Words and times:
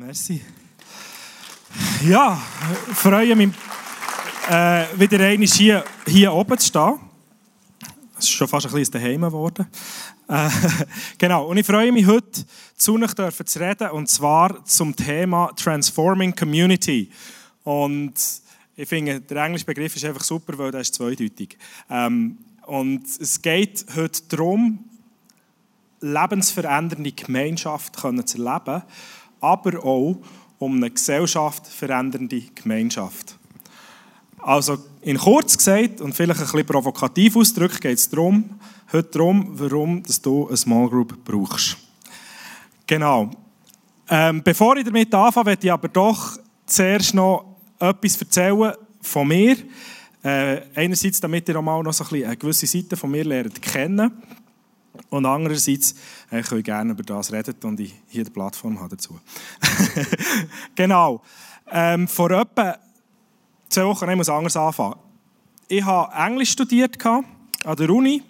Merci. 0.00 0.40
Ja, 2.08 2.40
freue 2.94 3.36
mich, 3.36 3.50
äh, 4.48 4.86
wieder 4.98 5.20
einmal 5.20 5.46
hier, 5.46 5.84
hier 6.06 6.32
oben 6.32 6.56
zu 6.56 6.68
stehen. 6.68 7.00
Es 8.16 8.24
ist 8.24 8.30
schon 8.30 8.48
fast 8.48 8.64
ein 8.64 8.72
bisschen 8.72 8.92
daheim 8.92 9.20
geworden. 9.20 9.66
Äh, 10.26 10.48
genau, 11.18 11.48
und 11.48 11.58
ich 11.58 11.66
freue 11.66 11.92
mich 11.92 12.06
heute, 12.06 12.46
zu 12.76 12.94
euch 12.94 13.44
zu 13.44 13.58
reden, 13.60 13.90
und 13.90 14.08
zwar 14.08 14.64
zum 14.64 14.96
Thema 14.96 15.52
Transforming 15.54 16.34
Community. 16.34 17.10
Und 17.62 18.14
ich 18.76 18.88
finde, 18.88 19.20
der 19.20 19.44
englische 19.44 19.66
Begriff 19.66 19.94
ist 19.96 20.06
einfach 20.06 20.24
super, 20.24 20.56
weil 20.56 20.70
der 20.70 20.80
ist 20.80 20.94
zweideutig. 20.94 21.58
Ähm, 21.90 22.38
und 22.62 23.04
es 23.20 23.42
geht 23.42 23.84
heute 23.94 24.22
darum, 24.30 24.82
lebensverändernde 26.00 27.12
Gemeinschaft 27.12 27.96
zu 27.96 28.08
erleben 28.08 28.82
aber 29.40 29.84
auch 29.84 30.16
um 30.58 30.76
eine 30.76 30.90
Gesellschaft 30.90 31.66
verändernde 31.66 32.42
Gemeinschaft. 32.54 33.36
Also 34.38 34.78
in 35.02 35.18
kurz 35.18 35.56
gesagt 35.56 36.00
und 36.00 36.14
vielleicht 36.14 36.40
ein 36.40 36.46
bisschen 36.46 36.66
provokativ 36.66 37.36
ausgedrückt 37.36 37.80
geht 37.80 37.98
es 37.98 38.08
darum, 38.08 38.58
heute 38.92 39.10
darum, 39.10 39.48
warum 39.52 40.02
du 40.22 40.48
eine 40.48 40.56
Small 40.56 40.88
Group 40.88 41.24
brauchst. 41.24 41.76
Genau. 42.86 43.30
Ähm, 44.08 44.42
bevor 44.42 44.76
ich 44.76 44.84
damit 44.84 45.14
anfange, 45.14 45.50
möchte 45.50 45.66
ich 45.66 45.72
aber 45.72 45.88
doch 45.88 46.38
zuerst 46.66 47.14
noch 47.14 47.56
etwas 47.78 48.20
erzählen 48.20 48.74
von 49.00 49.28
mir. 49.28 49.56
Äh, 50.22 50.62
einerseits, 50.74 51.20
damit 51.20 51.48
ihr 51.48 51.56
auch 51.56 51.62
mal 51.62 51.82
noch 51.82 51.92
so 51.92 52.04
ein 52.04 52.10
bisschen 52.10 52.26
eine 52.26 52.36
gewisse 52.36 52.66
Seite 52.66 52.96
von 52.96 53.10
mir 53.10 53.24
lernt 53.24 53.62
kennen 53.62 54.10
und 55.08 55.26
andererseits 55.26 55.94
äh, 56.30 56.42
können 56.42 56.60
ich 56.60 56.64
gerne 56.66 56.92
über 56.92 57.02
das 57.02 57.32
reden 57.32 57.54
und 57.64 57.80
ich 57.80 57.94
hier 58.08 58.24
die 58.24 58.30
Plattform 58.30 58.78
habe 58.78 58.90
dazu. 58.90 59.18
genau. 60.74 61.22
Ähm, 61.70 62.06
vor 62.08 62.30
etwa 62.30 62.76
zwei 63.68 63.84
Wochen, 63.84 64.08
ich 64.10 64.16
muss 64.16 64.28
anders 64.28 64.56
anfangen. 64.56 64.96
Ich 65.68 65.84
habe 65.84 66.12
Englisch 66.14 66.50
studiert 66.50 67.04
an 67.06 67.24
der 67.76 67.90
Uni 67.90 68.22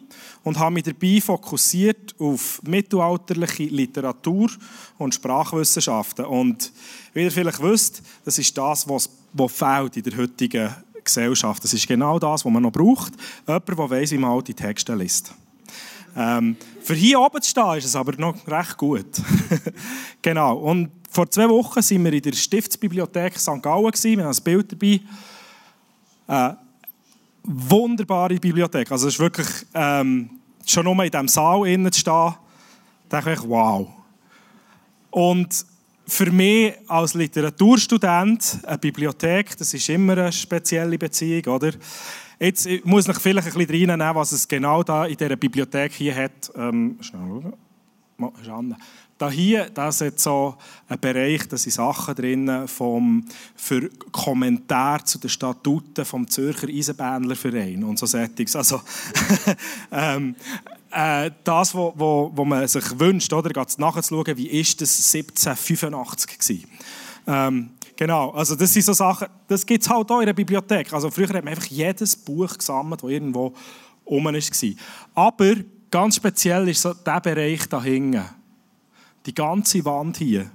und 0.42 0.58
habe 0.58 0.74
mich 0.74 0.84
dabei 0.84 1.20
fokussiert 1.20 2.14
auf 2.18 2.60
mittelalterliche 2.62 3.64
Literatur 3.64 4.50
und 4.98 5.14
Sprachwissenschaften. 5.14 6.24
Und 6.24 6.72
wie 7.12 7.22
ihr 7.22 7.32
vielleicht 7.32 7.62
wisst, 7.62 8.02
das 8.24 8.38
ist 8.38 8.56
das, 8.56 8.88
was, 8.88 9.10
was 9.32 9.52
fehlt 9.52 9.96
in 9.96 10.02
der 10.02 10.18
heutigen 10.18 10.74
Gesellschaft. 11.02 11.64
Das 11.64 11.72
ist 11.72 11.86
genau 11.86 12.18
das, 12.18 12.44
was 12.44 12.52
man 12.52 12.62
noch 12.62 12.72
braucht. 12.72 13.12
Jemand, 13.46 13.68
der 13.68 13.90
weiss, 13.90 14.10
wie 14.12 14.18
man 14.18 14.30
alte 14.32 14.54
Texte 14.54 14.94
liest. 14.94 15.32
Ähm, 16.16 16.56
für 16.82 16.94
hier 16.94 17.20
oben 17.20 17.40
zu 17.42 17.50
stehen 17.50 17.76
ist 17.76 17.84
es 17.84 17.96
aber 17.96 18.12
noch 18.16 18.34
recht 18.46 18.76
gut. 18.76 19.06
genau. 20.22 20.56
Und 20.56 20.90
vor 21.10 21.30
zwei 21.30 21.48
Wochen 21.48 21.76
waren 21.76 22.04
wir 22.04 22.12
in 22.12 22.22
der 22.22 22.32
Stiftsbibliothek 22.32 23.38
St. 23.38 23.62
Gallen. 23.62 23.92
Wir 23.92 24.24
haben 24.24 24.36
ein 24.36 24.44
Bild 24.44 24.72
dabei. 24.72 25.00
Äh, 26.26 26.54
wunderbare 27.42 28.36
Bibliothek. 28.36 28.90
Also 28.92 29.08
es 29.08 29.14
ist 29.14 29.20
wirklich 29.20 29.48
ähm, 29.74 30.30
schon 30.66 30.84
nur 30.84 31.02
in 31.04 31.10
diesem 31.10 31.28
Saal 31.28 31.66
innen 31.66 31.90
zu 31.92 32.00
stehen, 32.00 32.34
denke 33.10 33.32
ich, 33.32 33.42
wow. 33.42 33.88
Und 35.10 35.66
für 36.06 36.30
mich 36.30 36.74
als 36.88 37.14
Literaturstudent 37.14 38.58
eine 38.64 38.78
Bibliothek, 38.78 39.56
das 39.56 39.74
ist 39.74 39.88
immer 39.88 40.12
eine 40.12 40.32
spezielle 40.32 40.98
Beziehung, 40.98 41.54
oder? 41.54 41.72
Jetzt 42.40 42.66
muss 42.84 43.06
ich 43.06 43.18
vielleicht 43.18 43.48
ein 43.48 43.66
bisschen 43.66 43.90
reinnehmen, 43.90 44.14
was 44.14 44.32
es 44.32 44.48
genau 44.48 44.82
da 44.82 45.04
in 45.04 45.16
dieser 45.16 45.36
Bibliothek 45.36 45.92
hier 45.92 46.14
hat. 46.14 46.50
Ähm, 46.56 46.96
schnell 47.02 47.52
schauen. 48.44 48.76
Da 49.18 49.30
hier, 49.30 49.68
das 49.68 50.00
ist 50.00 50.20
so 50.20 50.56
ein 50.88 50.98
Bereich, 50.98 51.46
da 51.46 51.58
sind 51.58 51.72
Sachen 51.72 52.14
drin 52.14 52.66
vom, 52.66 53.26
für 53.54 53.90
Kommentare 54.10 55.04
zu 55.04 55.18
den 55.18 55.28
Statuten 55.28 56.06
vom 56.06 56.26
Zürcher 56.26 56.68
Eisenbähnlerverein 56.68 57.84
und 57.84 57.98
so 57.98 58.06
Settings. 58.06 58.56
Also, 58.56 58.80
ähm, 59.92 60.34
äh, 60.90 61.30
das, 61.44 61.74
was 61.74 61.92
wo, 61.96 62.32
wo 62.34 62.44
man 62.46 62.66
sich 62.66 62.98
wünscht, 62.98 63.30
oder, 63.34 63.66
nachzuschauen, 63.76 64.38
wie 64.38 64.48
ist 64.48 64.80
das 64.80 65.14
1785 65.14 66.66
war. 67.26 67.52
Genau, 68.00 68.30
also 68.30 68.56
das 68.56 68.72
sind 68.72 68.86
so 68.86 68.94
Sachen, 68.94 69.28
das 69.46 69.66
gibt 69.66 69.82
es 69.82 69.90
halt 69.90 70.10
auch 70.10 70.20
in 70.20 70.24
der 70.24 70.32
Bibliothek. 70.32 70.90
Also 70.90 71.10
früher 71.10 71.28
hat 71.28 71.44
man 71.44 71.48
einfach 71.48 71.66
jedes 71.66 72.16
Buch 72.16 72.56
gesammelt, 72.56 73.02
das 73.02 73.10
irgendwo 73.10 73.52
rum 74.06 74.24
war. 74.24 74.74
Aber 75.14 75.54
ganz 75.90 76.16
speziell 76.16 76.66
ist 76.70 76.80
so 76.80 76.94
der 76.94 77.20
Bereich 77.20 77.68
da 77.68 77.82
hinten. 77.82 78.24
Die 79.26 79.34
ganze 79.34 79.84
Wand 79.84 80.16
hier, 80.16 80.50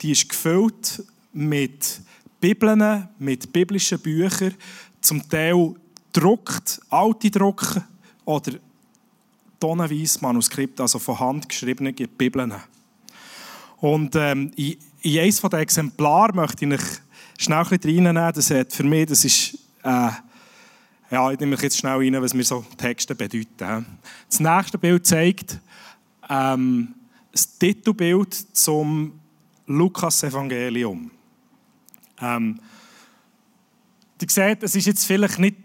die 0.00 0.12
ist 0.12 0.28
gefüllt 0.28 1.02
mit 1.32 2.02
Bibeln, 2.40 3.08
mit 3.18 3.52
biblischen 3.52 3.98
Büchern, 3.98 4.54
zum 5.00 5.28
Teil 5.28 5.74
druckt, 6.12 6.80
alte 6.88 7.32
Drucken 7.32 7.82
oder 8.24 8.52
tonnenweise 9.58 10.20
Manuskripte, 10.20 10.84
also 10.84 11.00
von 11.00 11.18
Hand 11.18 11.48
geschriebene 11.48 11.92
Bibeln. 11.92 12.54
Und 13.80 14.14
ähm, 14.14 14.52
in, 14.54 14.76
in 15.02 15.18
eines 15.18 15.40
der 15.40 15.60
Exemplare 15.60 16.34
möchte 16.34 16.64
ich 16.64 16.72
euch 16.72 16.86
schnell 17.38 17.58
ein 17.58 17.68
bisschen 17.68 18.06
reinnehmen. 18.06 18.32
Das 18.34 18.50
hat 18.50 18.72
für 18.72 18.84
mich, 18.84 19.06
das 19.06 19.24
ist, 19.24 19.54
äh, 19.82 20.10
ja, 21.10 21.30
ich 21.30 21.40
nehme 21.40 21.52
mich 21.52 21.62
jetzt 21.62 21.78
schnell 21.78 21.96
rein, 21.96 22.20
was 22.22 22.34
mir 22.34 22.44
so 22.44 22.64
Texte 22.76 23.14
bedeuten. 23.14 23.86
Das 24.28 24.40
nächste 24.40 24.78
Bild 24.78 25.06
zeigt 25.06 25.58
ähm, 26.28 26.94
das 27.32 27.58
Titelbild 27.58 28.34
zum 28.56 29.18
Lukas-Evangelium. 29.66 31.10
Ähm, 32.20 32.60
ihr 34.20 34.28
seht, 34.28 34.62
es 34.62 34.74
ist 34.74 34.86
jetzt 34.86 35.06
vielleicht 35.06 35.38
nicht 35.38 35.56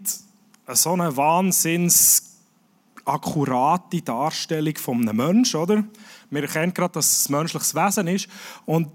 so 0.68 0.92
eine 0.92 1.16
wahnsinns 1.16 2.38
akkurate 3.04 4.02
Darstellung 4.02 4.76
von 4.76 5.08
einem 5.08 5.16
Menschen, 5.16 5.60
oder? 5.60 5.84
Wir 6.30 6.42
erkennen 6.42 6.74
gerade, 6.74 6.94
dass 6.94 7.20
es 7.20 7.28
ein 7.28 7.32
menschliches 7.32 7.74
Wesen 7.74 8.08
ist. 8.08 8.28
Und 8.64 8.88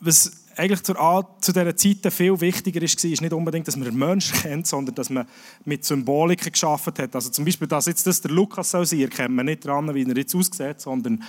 was 0.00 0.32
eigentlich 0.56 0.82
zur 0.82 1.26
zu 1.40 1.52
dieser 1.52 1.76
Zeit 1.76 2.12
viel 2.12 2.40
wichtiger 2.40 2.80
ist, 2.80 3.04
ist 3.04 3.20
nicht 3.20 3.32
unbedingt, 3.32 3.68
dass 3.68 3.76
man 3.76 3.88
einen 3.88 3.98
Menschen 3.98 4.38
kennt, 4.38 4.66
sondern 4.66 4.94
dass 4.94 5.10
man 5.10 5.26
mit 5.64 5.84
Symboliken 5.84 6.50
geschaffen 6.50 6.94
hat. 6.98 7.14
Also 7.14 7.30
zum 7.30 7.44
Beispiel, 7.44 7.68
dass 7.68 7.86
jetzt 7.86 8.06
das 8.06 8.20
der 8.20 8.30
Lukas 8.30 8.70
soll 8.70 8.86
sein, 8.86 9.00
erkennt 9.00 9.34
man 9.34 9.46
nicht 9.46 9.64
dran, 9.64 9.94
wie 9.94 10.04
er 10.04 10.16
jetzt 10.16 10.34
aussieht, 10.34 10.80
sondern 10.80 11.22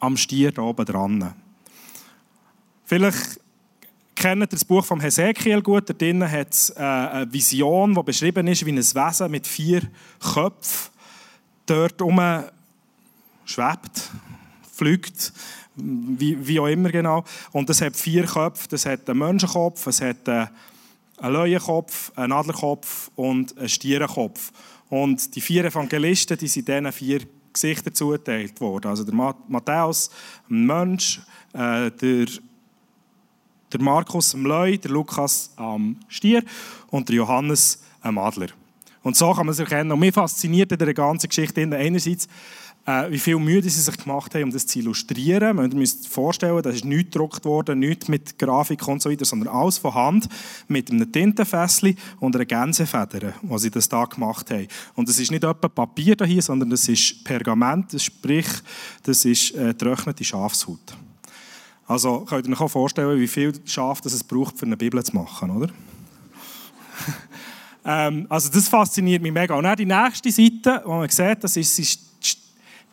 am 0.00 0.16
Stier 0.16 0.52
da 0.52 0.62
oben 0.62 0.84
dran. 0.84 1.32
Vielleicht 2.84 3.40
kennt 4.14 4.42
ihr 4.42 4.46
das 4.46 4.64
Buch 4.64 4.84
von 4.84 5.00
Hesekiel 5.00 5.62
gut. 5.62 5.88
Da 5.88 5.94
drinnen 5.94 6.30
hat 6.30 6.52
es 6.52 6.70
äh, 6.70 6.82
eine 6.82 7.32
Vision, 7.32 7.94
die 7.94 8.02
beschrieben 8.02 8.46
ist 8.48 8.66
wie 8.66 8.72
ein 8.72 8.78
Wesen 8.78 9.30
mit 9.30 9.46
vier 9.46 9.82
Köpfen 10.20 10.92
dort 11.66 12.02
um 12.02 12.20
schwebt, 13.44 14.10
fliegt, 14.72 15.32
wie, 15.76 16.46
wie 16.46 16.60
auch 16.60 16.66
immer 16.66 16.90
genau. 16.90 17.24
Und 17.52 17.70
es 17.70 17.80
hat 17.80 17.96
vier 17.96 18.24
Köpfe. 18.24 18.68
Das 18.68 18.86
hat 18.86 19.08
einen 19.08 19.18
Menschenkopf, 19.18 19.86
es 19.86 20.00
hat 20.00 20.28
einen 20.28 20.48
Löwenkopf, 21.20 22.12
einen 22.16 22.32
Adlerkopf 22.32 23.10
und 23.14 23.56
einen 23.58 23.68
Stierenkopf. 23.68 24.52
Und 24.88 25.34
die 25.34 25.40
vier 25.40 25.64
Evangelisten, 25.64 26.36
die 26.36 26.48
sind 26.48 26.68
diesen 26.68 26.92
vier 26.92 27.20
Gesichter 27.52 27.92
zugeteilt 27.92 28.60
worden. 28.60 28.88
Also 28.88 29.04
der 29.04 29.14
Matthäus, 29.14 30.10
ein 30.50 30.66
Mensch, 30.66 31.20
äh, 31.52 31.90
der, 31.90 32.26
der 33.72 33.80
Markus, 33.80 34.34
ein 34.34 34.42
Löwe, 34.42 34.78
der 34.78 34.90
Lukas, 34.90 35.52
am 35.56 35.96
Stier 36.08 36.42
und 36.90 37.08
der 37.08 37.16
Johannes, 37.16 37.82
ein 38.00 38.18
Adler. 38.18 38.48
Und 39.02 39.16
so 39.16 39.32
kann 39.32 39.46
man 39.46 39.52
es 39.52 39.58
erkennen. 39.58 39.92
Und 39.92 40.00
mich 40.00 40.14
fasziniert 40.14 40.72
in 40.72 40.78
der 40.78 40.94
ganzen 40.94 41.28
Geschichte 41.28 41.60
einerseits, 41.60 42.28
äh, 42.84 43.10
wie 43.10 43.18
viel 43.18 43.38
Mühe 43.38 43.62
sie 43.62 43.68
sich 43.68 43.96
gemacht 43.96 44.34
haben, 44.34 44.44
um 44.44 44.50
das 44.50 44.66
zu 44.66 44.78
illustrieren. 44.80 45.56
Man 45.56 45.70
muss 45.70 46.02
sich 46.02 46.08
vorstellen, 46.08 46.60
da 46.62 46.70
ist 46.70 46.84
nichts 46.84 47.12
gedruckt 47.12 47.44
worden, 47.44 47.78
nichts 47.78 48.08
mit 48.08 48.38
Grafik 48.38 48.86
und 48.88 49.00
so 49.00 49.10
weiter, 49.10 49.24
sondern 49.24 49.54
alles 49.54 49.78
von 49.78 49.94
Hand 49.94 50.28
mit 50.68 50.90
einem 50.90 51.10
Tintenfässchen 51.10 51.96
und 52.18 52.34
einer 52.34 52.44
Gänsefeder, 52.44 53.34
was 53.42 53.62
sie 53.62 53.70
das 53.70 53.88
da 53.88 54.04
gemacht 54.04 54.50
haben. 54.50 54.66
Und 54.94 55.08
das 55.08 55.18
ist 55.18 55.30
nicht 55.30 55.44
etwa 55.44 55.68
Papier 55.68 56.16
hier, 56.24 56.42
sondern 56.42 56.70
das 56.70 56.88
ist 56.88 57.22
Pergament, 57.24 57.92
das 57.94 58.04
sprich, 58.04 58.48
das 59.04 59.24
ist 59.24 59.54
äh, 59.54 59.68
getrocknete 59.68 60.24
Schafshaut. 60.24 60.96
Also 61.86 62.20
könnt 62.20 62.46
ihr 62.46 62.52
euch 62.52 62.60
auch 62.60 62.68
vorstellen, 62.68 63.20
wie 63.20 63.28
viel 63.28 63.52
Schaf 63.64 64.00
das 64.00 64.12
es 64.12 64.24
braucht, 64.24 64.58
für 64.58 64.66
eine 64.66 64.76
Bibel 64.76 65.02
zu 65.04 65.14
machen, 65.14 65.50
oder? 65.50 65.68
ähm, 67.84 68.26
also 68.28 68.48
das 68.48 68.68
fasziniert 68.68 69.22
mich 69.22 69.32
mega. 69.32 69.54
Und 69.54 69.64
dann 69.64 69.76
die 69.76 69.84
nächste 69.84 70.30
Seite, 70.30 70.82
die 70.84 70.88
man 70.88 71.08
sieht, 71.08 71.44
das 71.44 71.56
ist 71.56 72.11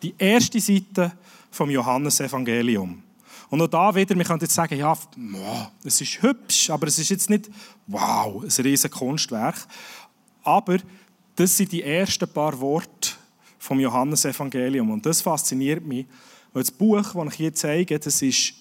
die 0.02 0.14
erste 0.18 0.60
Seite 0.60 1.12
vom 1.50 1.70
Johannesevangelium. 1.70 3.02
Und 3.50 3.62
auch 3.62 3.66
da 3.66 3.94
wieder, 3.94 4.16
wir 4.16 4.24
können 4.24 4.40
jetzt 4.40 4.54
sagen, 4.54 4.78
ja, 4.78 4.96
es 5.84 6.00
ist 6.00 6.22
hübsch, 6.22 6.70
aber 6.70 6.86
es 6.86 6.98
ist 6.98 7.08
jetzt 7.08 7.28
nicht, 7.28 7.50
wow, 7.88 8.42
ein 8.42 8.64
riesiges 8.64 8.96
Kunstwerk. 8.96 9.56
Aber 10.44 10.78
das 11.34 11.56
sind 11.56 11.72
die 11.72 11.82
ersten 11.82 12.32
paar 12.32 12.58
Worte 12.60 13.10
vom 13.58 13.80
Johannesevangelium. 13.80 14.90
Und 14.90 15.04
das 15.04 15.20
fasziniert 15.20 15.84
mich, 15.84 16.06
weil 16.52 16.62
das 16.62 16.70
Buch, 16.70 17.02
das 17.12 17.32
ich 17.32 17.34
hier 17.34 17.54
zeige, 17.54 17.98
das 17.98 18.22
ist 18.22 18.54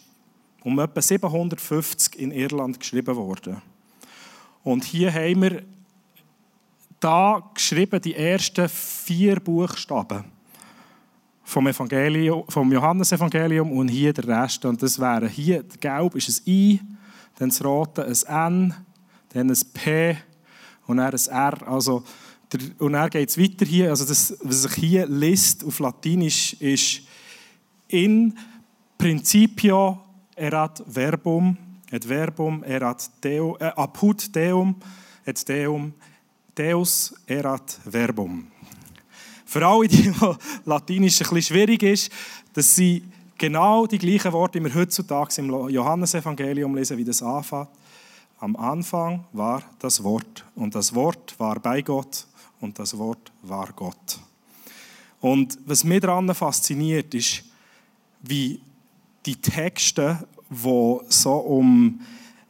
um 0.64 0.78
etwa 0.80 1.02
750 1.02 2.20
in 2.20 2.32
Irland 2.32 2.80
geschrieben 2.80 3.16
worden. 3.16 3.62
Und 4.64 4.84
hier 4.84 5.14
haben 5.14 5.42
wir 5.42 5.64
da 7.00 7.42
geschrieben 7.54 8.02
die 8.02 8.16
ersten 8.16 8.68
vier 8.68 9.40
Buchstaben 9.40 10.39
vom, 11.50 11.66
Evangelium, 11.66 12.44
vom 12.48 12.72
Johannesevangelium 12.72 13.72
und 13.72 13.88
hier 13.88 14.14
der 14.14 14.28
Rest. 14.28 14.66
Und 14.66 14.84
das 14.84 15.00
wäre 15.00 15.28
hier, 15.28 15.64
gelb 15.80 16.16
ist 16.16 16.30
ein 16.30 16.52
I, 16.52 16.80
dann 17.40 17.50
das 17.50 17.66
rote 17.66 18.06
ein 18.06 18.14
N, 18.68 18.74
dann 19.30 19.50
ein 19.50 19.58
P 19.74 20.16
und 20.86 20.98
dann 20.98 21.12
ein 21.12 21.28
R. 21.28 21.68
Also, 21.68 22.04
der, 22.54 22.60
und 22.78 22.94
dann 22.94 23.10
geht 23.10 23.30
es 23.30 23.38
weiter 23.40 23.66
hier. 23.66 23.90
Also 23.90 24.06
das, 24.06 24.38
was 24.44 24.62
sich 24.62 24.74
hier 24.74 25.08
liest 25.08 25.64
auf 25.64 25.80
Latinisch, 25.80 26.54
ist 26.54 27.02
in 27.88 28.38
principio 28.98 30.00
erat 30.36 30.84
verbum, 30.86 31.58
et 31.90 32.08
verbum 32.08 32.64
erat 32.64 33.10
Deo, 33.24 33.58
äh, 33.60 33.72
apud 33.76 34.36
Deum, 34.36 34.76
et 35.26 35.50
Deum, 35.50 35.94
Deus 36.54 37.16
erat 37.26 37.80
verbum. 37.86 38.52
Für 39.50 39.66
alle, 39.66 39.88
die 39.88 40.14
Latinisch 40.66 41.20
ein 41.22 41.30
bisschen 41.30 41.42
schwierig 41.42 41.82
ist, 41.82 42.12
dass 42.54 42.76
sie 42.76 43.04
genau 43.36 43.88
die 43.88 43.98
gleichen 43.98 44.32
Worte, 44.32 44.60
die 44.60 44.66
wir 44.66 44.76
heutzutage 44.76 45.42
im 45.42 45.70
Johannesevangelium 45.70 46.76
lesen, 46.76 47.00
wie 47.00 47.04
das 47.04 47.24
anfängt. 47.24 47.68
Am 48.40 48.56
Anfang 48.56 49.26
war 49.34 49.64
das 49.80 50.04
Wort 50.04 50.46
und 50.54 50.76
das 50.76 50.94
Wort 50.94 51.34
war 51.40 51.60
bei 51.60 51.82
Gott 51.82 52.28
und 52.62 52.78
das 52.78 52.96
Wort 52.96 53.32
war 53.42 53.74
Gott. 53.76 54.20
Und 55.20 55.58
was 55.66 55.84
mich 55.84 56.02
daran 56.02 56.32
fasziniert, 56.36 57.16
ist, 57.16 57.44
wie 58.22 58.62
die 59.26 59.36
Texte, 59.36 60.28
die 60.48 61.00
so 61.10 61.34
um 61.34 62.00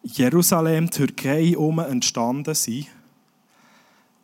Jerusalem, 0.03 0.91
Türkei 0.91 1.45
herum 1.51 1.79
entstanden 1.79 2.55
sind, 2.55 2.87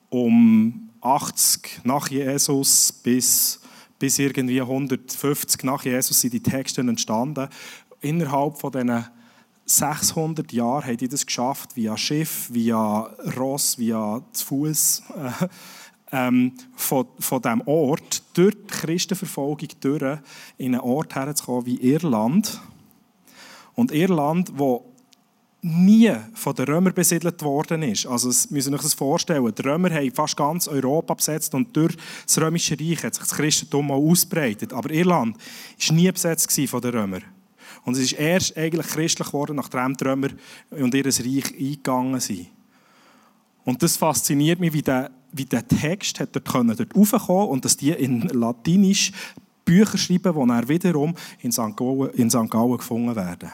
um 0.09 0.84
80 1.05 1.81
nach 1.83 2.09
Jesus 2.09 2.91
bis, 2.91 3.59
bis 3.99 4.17
irgendwie 4.17 4.61
150 4.61 5.63
nach 5.63 5.83
Jesus 5.83 6.19
sind 6.19 6.33
die 6.33 6.43
Texte 6.43 6.81
entstanden. 6.81 7.47
Innerhalb 8.01 8.57
von 8.57 8.71
diesen 8.71 9.05
600 9.65 10.51
Jahren 10.51 10.85
haben 10.85 10.97
die 10.97 11.07
das 11.07 11.25
geschafft, 11.25 11.75
via 11.75 11.97
Schiff, 11.97 12.49
via 12.51 13.09
Ross, 13.37 13.77
via 13.77 14.21
zu 14.31 14.45
Fuß, 14.45 15.03
äh, 15.15 15.47
ähm, 16.11 16.53
von, 16.75 17.07
von 17.19 17.41
diesem 17.41 17.61
Ort, 17.61 18.23
durch 18.33 18.55
die 18.55 18.67
Christenverfolgung 18.67 19.69
durch, 19.79 20.19
in 20.57 20.75
einen 20.75 20.81
Ort 20.81 21.15
herzukommen 21.15 21.65
wie 21.65 21.81
Irland. 21.81 22.59
Und 23.73 23.91
Irland, 23.91 24.51
wo 24.55 24.94
nie 25.65 26.15
von 26.35 26.53
den 26.53 26.65
Römern 26.65 26.93
besiedelt 26.93 27.41
worden 27.41 27.81
ist. 27.81 28.05
Also, 28.05 28.27
das 28.27 28.51
müssen 28.51 28.71
Sie 28.71 28.75
sich 28.77 28.83
das 28.83 28.93
vorstellen. 28.93 29.51
Die 29.55 29.61
Römer 29.63 29.89
haben 29.89 30.11
fast 30.11 30.37
ganz 30.37 30.67
Europa 30.67 31.15
besetzt 31.15 31.55
und 31.55 31.75
durch 31.75 31.95
das 32.23 32.39
Römische 32.39 32.79
Reich 32.79 33.03
hat 33.03 33.15
sich 33.15 33.23
das 33.23 33.33
Christentum 33.33 33.89
auch 33.89 34.11
ausbreitet. 34.11 34.73
Aber 34.73 34.91
Irland 34.91 35.35
war 35.37 35.95
nie 35.95 36.11
besetzt 36.11 36.51
von 36.69 36.81
den 36.81 36.91
Römern. 36.91 37.23
Und 37.83 37.95
es 37.95 37.99
ist 37.99 38.13
erst 38.13 38.55
eigentlich 38.55 38.87
christlich 38.87 39.27
geworden, 39.27 39.55
nachdem 39.55 39.97
die 39.97 40.03
Römer 40.03 40.29
und 40.69 40.93
ihr 40.93 41.05
Reich 41.05 41.53
eingegangen 41.57 42.19
sind. 42.19 42.47
Und 43.63 43.81
das 43.81 43.97
fasziniert 43.97 44.59
mich, 44.59 44.73
wie 44.73 44.83
der, 44.83 45.09
wie 45.31 45.45
der 45.45 45.67
Text 45.67 46.19
hat 46.19 46.35
dort, 46.35 46.47
können, 46.47 46.77
dort 46.77 46.95
raufkommen 46.95 47.49
und 47.49 47.65
dass 47.65 47.75
die 47.75 47.89
in 47.89 48.21
Latinisch 48.21 49.11
Bücher 49.65 49.97
schreiben, 49.97 50.39
die 50.39 50.47
dann 50.47 50.69
wiederum 50.69 51.15
in 51.41 51.51
St. 51.51 51.75
Gallen, 51.75 52.11
in 52.11 52.29
St. 52.29 52.51
Gallen 52.51 52.77
gefunden 52.77 53.15
werden. 53.15 53.51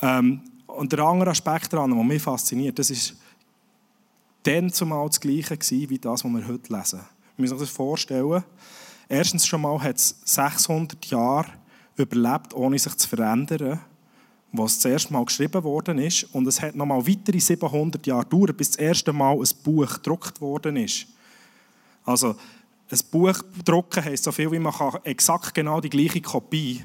Ähm, 0.00 0.40
und 0.76 0.92
der 0.92 1.00
andere 1.00 1.30
Aspekt 1.30 1.72
daran, 1.72 1.90
der 1.90 2.04
mich 2.04 2.22
fasziniert, 2.22 2.78
das 2.78 2.90
ist 2.90 3.16
dann 4.42 4.70
zumal 4.72 5.06
das 5.08 5.20
Gleiche 5.20 5.56
gewesen, 5.56 5.90
wie 5.90 5.98
das, 5.98 6.24
was 6.24 6.30
wir 6.30 6.46
heute 6.46 6.72
lesen. 6.72 7.00
Wir 7.36 7.42
müssen 7.42 7.54
uns 7.54 7.62
das 7.62 7.70
vorstellen. 7.70 8.44
Erstens 9.08 9.46
schon 9.46 9.62
mal 9.62 9.82
hat 9.82 9.96
es 9.96 10.16
600 10.24 11.06
Jahre 11.06 11.46
überlebt, 11.96 12.54
ohne 12.54 12.78
sich 12.78 12.94
zu 12.96 13.08
verändern, 13.08 13.80
was 14.52 14.76
das 14.76 14.84
erste 14.84 15.12
Mal 15.12 15.24
geschrieben 15.24 15.62
worden 15.64 15.98
ist. 15.98 16.24
Und 16.34 16.46
es 16.46 16.60
hat 16.60 16.74
noch 16.74 16.86
mal 16.86 17.06
weitere 17.06 17.40
700 17.40 18.06
Jahre 18.06 18.24
gedauert, 18.24 18.56
bis 18.56 18.70
das 18.70 18.76
erste 18.76 19.12
Mal 19.12 19.36
ein 19.36 19.48
Buch 19.64 19.94
gedruckt 19.94 20.40
worden 20.40 20.76
ist. 20.76 21.06
Also, 22.04 22.36
ein 22.90 22.98
Buch 23.10 23.42
drucken 23.64 24.04
heisst 24.04 24.24
so 24.24 24.32
viel, 24.32 24.52
wie 24.52 24.58
man 24.58 24.72
kann 24.72 24.98
exakt 25.04 25.54
genau 25.54 25.80
die 25.80 25.90
gleiche 25.90 26.20
Kopie 26.20 26.84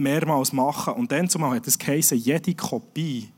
mehrmals 0.00 0.52
machen. 0.52 0.94
Und 0.94 1.12
dann 1.12 1.28
zumal 1.28 1.56
hat 1.56 1.66
es 1.66 1.78
geheißen, 1.78 2.18
jede 2.18 2.54
Kopie 2.54 3.28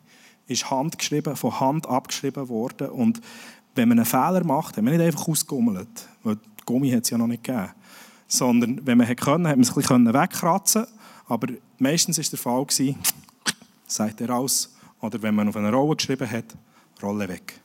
ist 0.46 0.70
handgeschrieben, 0.70 1.36
von 1.36 1.60
Hand 1.60 1.88
abgeschrieben 1.88 2.48
worden. 2.48 2.88
Und 2.90 3.20
wenn 3.74 3.88
man 3.88 3.98
einen 3.98 4.06
Fehler 4.06 4.44
macht, 4.44 4.76
hat 4.76 4.84
man 4.84 4.94
nicht 4.94 5.04
einfach 5.04 5.28
ausgegummelt, 5.28 6.08
weil 6.22 6.38
Gummi 6.64 6.90
hat 6.90 7.04
es 7.04 7.10
ja 7.10 7.18
noch 7.18 7.26
nicht 7.26 7.44
gegeben. 7.44 7.70
Sondern, 8.26 8.80
wenn 8.86 8.96
man 8.96 9.06
hätte 9.06 9.30
hat 9.30 9.40
man 9.40 9.60
es 9.60 9.70
ein 9.70 9.74
bisschen 9.74 10.14
wegkratzen 10.14 10.86
Aber 11.26 11.48
meistens 11.78 12.16
war 12.16 12.24
der 12.24 12.38
Fall, 12.38 12.94
sagt 13.86 14.20
er 14.20 14.30
raus. 14.30 14.74
Oder 15.00 15.20
wenn 15.20 15.34
man 15.34 15.48
auf 15.48 15.56
eine 15.56 15.70
Rolle 15.70 15.96
geschrieben 15.96 16.30
hat, 16.30 16.44
Rolle 17.02 17.28
weg. 17.28 17.60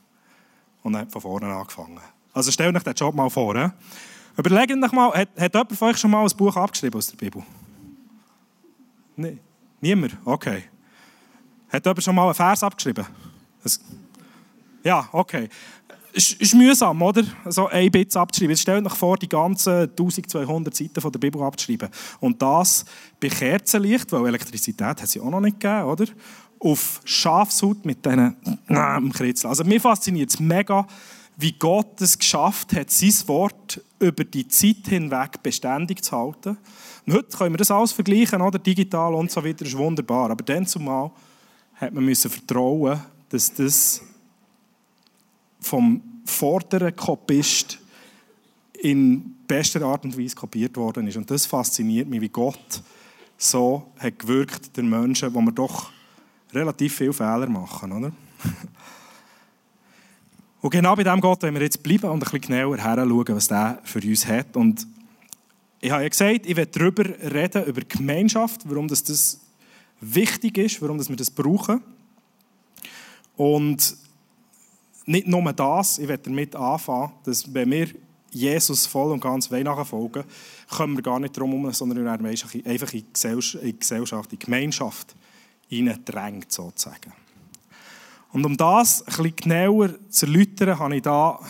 Und 0.82 0.92
dann 0.92 1.02
hat 1.02 1.12
von 1.12 1.22
vorne 1.22 1.46
angefangen. 1.46 2.00
Also 2.32 2.50
stellt 2.50 2.74
euch 2.76 2.82
den 2.82 2.94
Job 2.94 3.14
mal 3.14 3.30
vor. 3.30 3.72
Überlegt 4.36 4.84
euch 4.84 4.92
mal, 4.92 5.12
hat, 5.12 5.28
hat 5.38 5.54
jemand 5.54 5.72
von 5.72 5.88
euch 5.88 5.96
schon 5.96 6.10
mal 6.10 6.22
ein 6.22 6.36
Buch 6.36 6.56
abgeschrieben 6.56 6.98
aus 6.98 7.08
der 7.08 7.16
Bibel? 7.16 7.42
Nein. 9.18 9.40
Niemand? 9.80 10.16
Okay. 10.24 10.62
Hat 11.68 11.84
jemand 11.84 12.02
schon 12.02 12.14
mal 12.14 12.24
einen 12.26 12.34
Vers 12.34 12.62
abgeschrieben? 12.62 13.04
Das 13.62 13.80
ja, 14.84 15.08
okay. 15.12 15.48
Es 16.14 16.32
ist 16.32 16.54
mühsam, 16.54 17.02
oder? 17.02 17.24
So 17.46 17.66
ein 17.66 17.90
Bit 17.90 18.16
abzuschreiben. 18.16 18.50
Jetzt 18.50 18.62
stellt 18.62 18.86
euch 18.86 18.94
vor, 18.94 19.16
die 19.18 19.28
ganzen 19.28 19.90
1200 19.90 20.74
Seiten 20.74 21.12
der 21.12 21.18
Bibel 21.18 21.42
abzuschreiben. 21.42 21.88
Und 22.20 22.40
das 22.40 22.84
bei 23.20 23.28
Kerzenlicht, 23.28 24.10
weil 24.12 24.26
Elektrizität 24.28 25.02
hat 25.02 25.08
sie 25.08 25.20
auch 25.20 25.30
noch 25.30 25.40
nicht 25.40 25.58
gegeben, 25.60 25.82
oder? 25.82 26.06
Auf 26.60 27.00
Schafshaut 27.04 27.84
mit 27.84 28.04
diesen 28.04 28.36
Kritzeln. 29.12 29.50
Also 29.50 29.64
mir 29.64 29.80
fasziniert 29.80 30.30
es 30.30 30.40
mega, 30.40 30.86
wie 31.38 31.52
Gott 31.52 32.00
es 32.00 32.18
geschafft 32.18 32.74
hat, 32.74 32.90
sein 32.90 33.14
Wort 33.28 33.80
über 34.00 34.24
die 34.24 34.48
Zeit 34.48 34.88
hinweg 34.88 35.40
beständig 35.40 36.02
zu 36.02 36.16
halten. 36.16 36.58
Und 37.06 37.12
heute 37.14 37.36
können 37.36 37.54
wir 37.54 37.58
das 37.58 37.70
alles 37.70 37.92
vergleichen, 37.92 38.42
oder? 38.42 38.58
digital 38.58 39.14
und 39.14 39.30
so 39.30 39.44
weiter, 39.44 39.64
ist 39.64 39.78
wunderbar. 39.78 40.30
Aber 40.30 40.42
dann 40.42 40.66
zumal 40.66 41.12
hat 41.76 41.94
man 41.94 42.04
müssen 42.04 42.28
vertrauen, 42.28 43.00
dass 43.28 43.54
das 43.54 44.02
vom 45.60 46.02
vorderen 46.24 46.94
Kopist 46.96 47.78
in 48.80 49.36
bester 49.46 49.82
Art 49.82 50.04
und 50.04 50.18
Weise 50.18 50.34
kopiert 50.34 50.76
worden 50.76 51.06
ist. 51.06 51.16
Und 51.16 51.30
das 51.30 51.46
fasziniert 51.46 52.08
mich, 52.08 52.20
wie 52.20 52.28
Gott 52.28 52.82
so 53.36 53.92
hat 53.98 54.18
gewirkt, 54.18 54.76
den 54.76 54.88
Menschen, 54.88 55.32
wo 55.32 55.40
wir 55.40 55.52
doch 55.52 55.90
relativ 56.52 56.96
viele 56.96 57.12
Fehler 57.12 57.48
machen, 57.48 57.92
oder? 57.92 58.12
Und 60.60 60.70
genau 60.70 60.96
bei 60.96 61.04
dem 61.04 61.20
Gott 61.20 61.42
wollen 61.42 61.54
wir 61.54 61.62
jetzt 61.62 61.82
bleiben 61.82 62.10
und 62.10 62.14
ein 62.14 62.18
bisschen 62.20 62.40
genauer 62.40 62.78
heranschauen, 62.78 63.36
was 63.36 63.48
der 63.48 63.80
für 63.84 64.00
uns 64.00 64.26
hat. 64.26 64.56
Und 64.56 64.86
ich 65.80 65.90
habe 65.90 66.02
ja 66.02 66.08
gesagt, 66.08 66.46
ich 66.46 66.56
werde 66.56 66.72
darüber 66.72 67.04
reden, 67.04 67.64
über 67.64 67.80
Gemeinschaft, 67.82 68.62
warum 68.64 68.88
das, 68.88 69.04
das 69.04 69.40
wichtig 70.00 70.58
ist, 70.58 70.82
warum 70.82 70.98
das 70.98 71.08
wir 71.08 71.16
das 71.16 71.30
brauchen. 71.30 71.80
Und 73.36 73.96
nicht 75.06 75.28
nur 75.28 75.52
das, 75.52 75.98
ich 75.98 76.08
werde 76.08 76.24
damit 76.24 76.56
anfangen, 76.56 77.12
dass 77.24 77.54
wenn 77.54 77.70
wir 77.70 77.88
Jesus 78.30 78.84
voll 78.84 79.12
und 79.12 79.20
ganz 79.20 79.50
nachfolgen 79.50 80.24
kommen 80.68 80.96
wir 80.96 81.02
gar 81.02 81.18
nicht 81.18 81.36
darum 81.36 81.52
herum, 81.52 81.72
sondern 81.72 81.98
wir 81.98 82.04
werden 82.04 82.26
einfach 82.26 82.52
in 82.52 82.62
die 82.64 83.06
Gesellschaft, 83.12 84.32
in 84.32 84.38
die 84.38 84.38
Gemeinschaft 84.38 85.14
hineindrängt, 85.68 86.52
sozusagen. 86.52 87.12
Und 88.32 88.44
um 88.44 88.56
das 88.56 89.02
bisschen 89.04 89.36
genauer 89.36 89.94
zu 90.10 90.26
erläutern, 90.26 90.78
habe 90.78 90.96
ich 90.96 91.02
da 91.02 91.40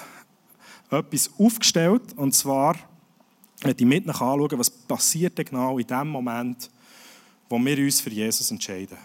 etwas 0.90 1.30
aufgestellt. 1.38 2.16
Und 2.16 2.34
zwar 2.34 2.76
möchte 3.64 3.82
ich 3.82 3.88
mit 3.88 4.06
nach 4.06 4.20
anschauen, 4.20 4.58
was 4.58 4.70
passiert 4.70 5.36
genau 5.36 5.78
in 5.78 5.86
dem 5.86 6.08
Moment, 6.08 6.70
wo 7.48 7.58
wir 7.58 7.78
uns 7.78 8.00
für 8.00 8.10
Jesus 8.10 8.50
entscheiden. 8.50 8.98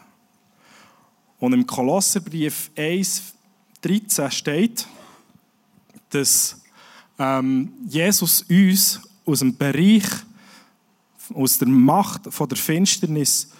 Und 1.40 1.54
im 1.54 1.66
Kolosserbrief 1.66 2.72
1, 2.78 3.34
13 3.82 4.32
steht, 4.32 4.88
dass 6.10 6.62
ähm, 7.18 7.74
Jesus 7.88 8.44
uns 8.44 9.02
aus 9.26 9.40
dem 9.40 9.56
Bereich, 9.58 10.06
aus 11.34 11.58
der 11.58 11.68
Macht 11.68 12.32
von 12.32 12.48
der 12.48 12.58
Finsternis 12.58 13.52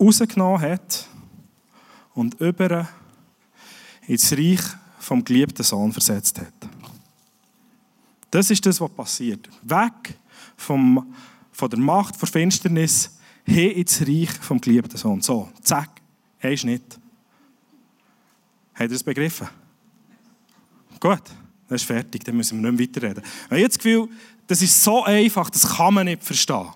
rausgenommen 0.00 0.60
hat 0.60 1.06
und 2.14 2.34
über 2.40 2.88
ins 4.06 4.32
Reich 4.32 4.60
vom 4.98 5.24
geliebten 5.24 5.62
Sohn 5.62 5.92
versetzt 5.92 6.40
hat. 6.40 6.52
Das 8.30 8.50
ist 8.50 8.64
das, 8.64 8.80
was 8.80 8.90
passiert. 8.90 9.48
Weg 9.62 10.18
vom, 10.56 11.14
von 11.50 11.70
der 11.70 11.78
Macht, 11.78 12.20
der 12.20 12.28
Finsternis 12.28 13.18
hin 13.44 13.72
ins 13.72 14.00
Reich 14.00 14.30
vom 14.40 14.60
geliebten 14.60 14.96
Sohn. 14.96 15.20
So, 15.20 15.50
zack, 15.62 16.00
ein 16.40 16.56
Schnitt. 16.56 16.98
Habt 18.74 18.80
ihr 18.80 18.88
das 18.88 19.02
begriffen? 19.02 19.48
Gut, 20.98 21.22
das 21.68 21.82
ist 21.82 21.86
fertig, 21.86 22.24
dann 22.24 22.36
müssen 22.36 22.62
wir 22.62 22.70
nicht 22.70 22.80
mehr 22.94 23.02
weiterreden. 23.02 23.22
Ich 23.24 23.50
habe 23.50 23.60
jetzt 23.60 23.76
das 23.76 23.82
Gefühl, 23.82 24.08
das 24.46 24.62
ist 24.62 24.82
so 24.82 25.04
einfach, 25.04 25.50
das 25.50 25.76
kann 25.76 25.94
man 25.94 26.06
nicht 26.06 26.22
verstehen. 26.22 26.68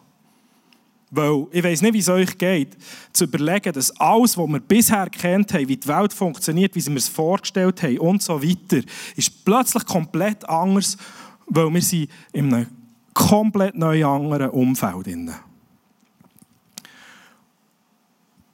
Weil 1.16 1.46
ich 1.50 1.64
weiß 1.64 1.80
nicht, 1.80 1.94
wie 1.94 2.00
es 2.00 2.08
euch 2.11 2.37
geht, 2.37 2.76
zu 3.12 3.25
überlegen, 3.25 3.73
dass 3.73 3.90
alles, 3.99 4.37
was 4.37 4.46
wir 4.46 4.61
bisher 4.61 5.08
kennt 5.08 5.54
haben, 5.54 5.66
wie 5.66 5.76
die 5.78 5.88
Welt 5.88 6.12
funktioniert, 6.12 6.75
wie 6.75 6.80
sie 6.80 6.90
mir 6.90 6.99
es 6.99 7.08
vorgestellt 7.08 7.82
haben 7.82 7.99
und 7.99 8.23
so 8.23 8.42
weiter, 8.42 8.87
ist 9.16 9.44
plötzlich 9.44 9.87
komplett 9.87 10.46
anders, 10.46 10.99
weil 11.46 11.73
wir 11.73 11.80
sind 11.80 12.11
in 12.32 12.52
einem 12.52 12.66
komplett 13.14 13.75
neuen 13.76 14.04
anderen 14.04 14.50
Umfeld 14.50 15.06
sind. 15.06 15.32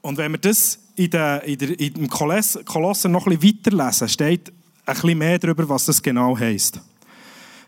Und 0.01 0.17
wenn 0.17 0.31
wir 0.31 0.39
das 0.39 0.79
in, 0.95 1.11
der, 1.11 1.43
in, 1.43 1.59
der, 1.59 1.81
in 1.81 1.95
dem 1.95 2.09
Kolosser 2.09 3.09
noch 3.09 3.27
ein 3.27 3.39
bisschen 3.39 3.59
weiterlesen, 3.59 4.09
steht 4.09 4.53
ein 4.87 4.95
bisschen 4.95 5.19
mehr 5.19 5.39
darüber, 5.39 5.69
was 5.69 5.87
das 5.87 6.01
genau 6.01 6.39
heisst. 6.39 6.81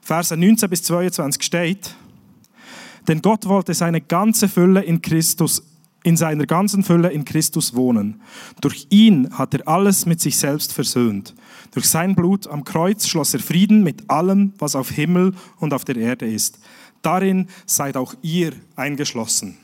Verse 0.01 0.37
19 0.37 0.71
bis 0.71 0.83
22 0.85 1.43
steht, 1.43 1.97
denn 3.09 3.23
Gott 3.23 3.47
wollte 3.47 3.75
seine 3.75 4.01
ganze 4.01 4.49
Fülle 4.49 4.83
in 4.83 5.03
Christus, 5.03 5.63
in 6.03 6.17
seiner 6.17 6.47
ganzen 6.47 6.83
Fülle 6.83 7.11
in 7.11 7.25
Christus 7.25 7.75
wohnen. 7.75 8.21
Durch 8.61 8.87
ihn 8.91 9.31
hat 9.33 9.55
er 9.55 9.67
alles 9.67 10.07
mit 10.07 10.21
sich 10.21 10.37
selbst 10.37 10.73
versöhnt. 10.73 11.35
Durch 11.73 11.87
sein 11.89 12.15
Blut 12.15 12.47
am 12.47 12.65
Kreuz 12.65 13.07
schloss 13.07 13.35
er 13.35 13.41
Frieden 13.41 13.83
mit 13.83 14.11
allem, 14.11 14.53
was 14.59 14.77
auf 14.77 14.91
Himmel 14.91 15.35
und 15.59 15.73
auf 15.73 15.85
der 15.85 15.97
Erde 15.97 16.27
ist. 16.27 16.59
Darin 17.03 17.49
seid 17.67 17.97
auch 17.97 18.15
ihr 18.23 18.53
eingeschlossen. 18.77 19.59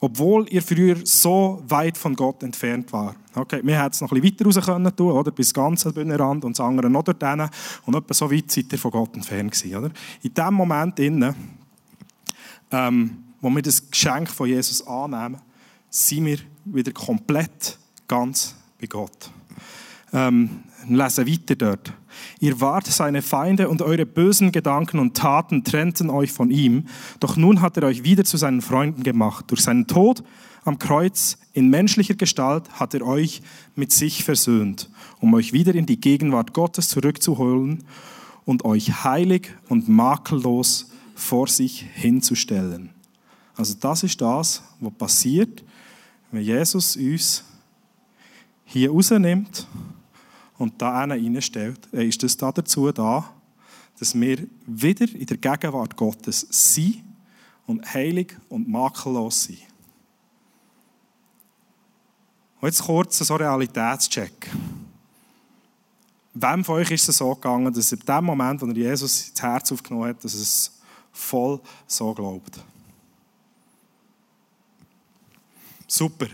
Obwohl 0.00 0.46
ihr 0.50 0.62
früher 0.62 0.96
so 1.04 1.62
weit 1.66 1.96
von 1.96 2.14
Gott 2.14 2.42
entfernt 2.42 2.92
war. 2.92 3.16
Okay, 3.34 3.60
wir 3.62 3.80
hätten 3.80 3.92
es 3.92 4.00
noch 4.00 4.12
ein 4.12 4.20
bisschen 4.20 4.38
weiter 4.38 4.44
raus 4.44 4.66
können 4.66 4.96
tun, 4.96 5.12
oder? 5.12 5.30
Bis 5.30 5.54
ganz 5.54 5.86
an 5.86 5.94
Bühnerrand 5.94 6.44
und 6.44 6.58
das 6.58 6.64
andere 6.64 6.90
noch 6.90 7.02
dort 7.02 7.22
hin. 7.22 7.48
Und 7.86 7.94
etwa 7.96 8.14
so 8.14 8.30
weit 8.30 8.50
seid 8.50 8.72
ihr 8.72 8.78
von 8.78 8.90
Gott 8.90 9.14
entfernt 9.14 9.52
gewesen, 9.52 9.76
oder? 9.76 9.90
In 10.22 10.34
dem 10.34 10.54
Moment 10.54 10.98
innen, 10.98 11.34
ähm, 12.70 13.18
wo 13.40 13.50
wir 13.50 13.62
das 13.62 13.90
Geschenk 13.90 14.28
von 14.30 14.48
Jesus 14.48 14.86
annehmen, 14.86 15.40
sind 15.90 16.26
wir 16.26 16.38
wieder 16.64 16.92
komplett 16.92 17.78
ganz 18.08 18.56
bei 18.80 18.86
Gott. 18.86 19.30
Ähm, 20.12 20.64
lesen 20.88 21.26
weiter 21.26 21.54
dort. 21.54 21.92
Ihr 22.40 22.60
wart 22.60 22.86
seine 22.86 23.22
Feinde 23.22 23.68
und 23.68 23.82
eure 23.82 24.06
bösen 24.06 24.52
Gedanken 24.52 24.98
und 24.98 25.16
Taten 25.16 25.64
trennten 25.64 26.10
euch 26.10 26.32
von 26.32 26.50
ihm. 26.50 26.86
Doch 27.20 27.36
nun 27.36 27.60
hat 27.60 27.76
er 27.76 27.84
euch 27.84 28.04
wieder 28.04 28.24
zu 28.24 28.36
seinen 28.36 28.62
Freunden 28.62 29.02
gemacht. 29.02 29.46
Durch 29.48 29.62
seinen 29.62 29.86
Tod 29.86 30.22
am 30.64 30.78
Kreuz 30.78 31.38
in 31.52 31.68
menschlicher 31.68 32.14
Gestalt 32.14 32.70
hat 32.80 32.94
er 32.94 33.06
euch 33.06 33.42
mit 33.74 33.92
sich 33.92 34.24
versöhnt, 34.24 34.90
um 35.20 35.34
euch 35.34 35.52
wieder 35.52 35.74
in 35.74 35.86
die 35.86 36.00
Gegenwart 36.00 36.54
Gottes 36.54 36.88
zurückzuholen 36.88 37.84
und 38.44 38.64
euch 38.64 39.04
heilig 39.04 39.50
und 39.68 39.88
makellos 39.88 40.90
vor 41.14 41.48
sich 41.48 41.86
hinzustellen. 41.94 42.90
Also 43.56 43.74
das 43.78 44.02
ist 44.02 44.20
das, 44.20 44.62
was 44.80 44.92
passiert, 44.94 45.62
wenn 46.32 46.42
Jesus 46.42 46.96
uns 46.96 47.44
hier 48.64 48.90
rausnimmt 48.90 49.66
und 50.58 50.80
da 50.80 51.04
reinstellt. 51.04 51.88
Er 51.92 52.04
ist 52.04 52.22
das 52.22 52.36
dazu 52.36 52.90
da, 52.92 53.30
dass 53.98 54.18
wir 54.18 54.46
wieder 54.66 55.06
in 55.14 55.26
der 55.26 55.36
Gegenwart 55.36 55.96
Gottes 55.96 56.46
sind 56.50 57.02
und 57.66 57.94
heilig 57.94 58.36
und 58.48 58.68
makellos 58.68 59.44
sind. 59.44 59.62
Und 62.60 62.68
jetzt 62.68 62.82
kurz 62.82 63.18
so 63.18 63.34
ein 63.34 63.42
Realitätscheck. 63.42 64.50
Wem 66.34 66.64
von 66.64 66.76
euch 66.76 66.90
ist 66.90 67.08
es 67.08 67.18
so 67.18 67.34
gegangen, 67.34 67.72
dass 67.72 67.92
in 67.92 68.00
dem 68.00 68.24
Moment, 68.24 68.60
wo 68.60 68.66
er 68.66 68.74
Jesus 68.74 69.28
ins 69.28 69.42
Herz 69.42 69.70
aufgenommen 69.70 70.08
hat, 70.08 70.24
dass 70.24 70.34
es 70.34 70.72
voll 71.12 71.60
so 71.86 72.12
glaubt? 72.12 72.58
Super. 75.86 76.26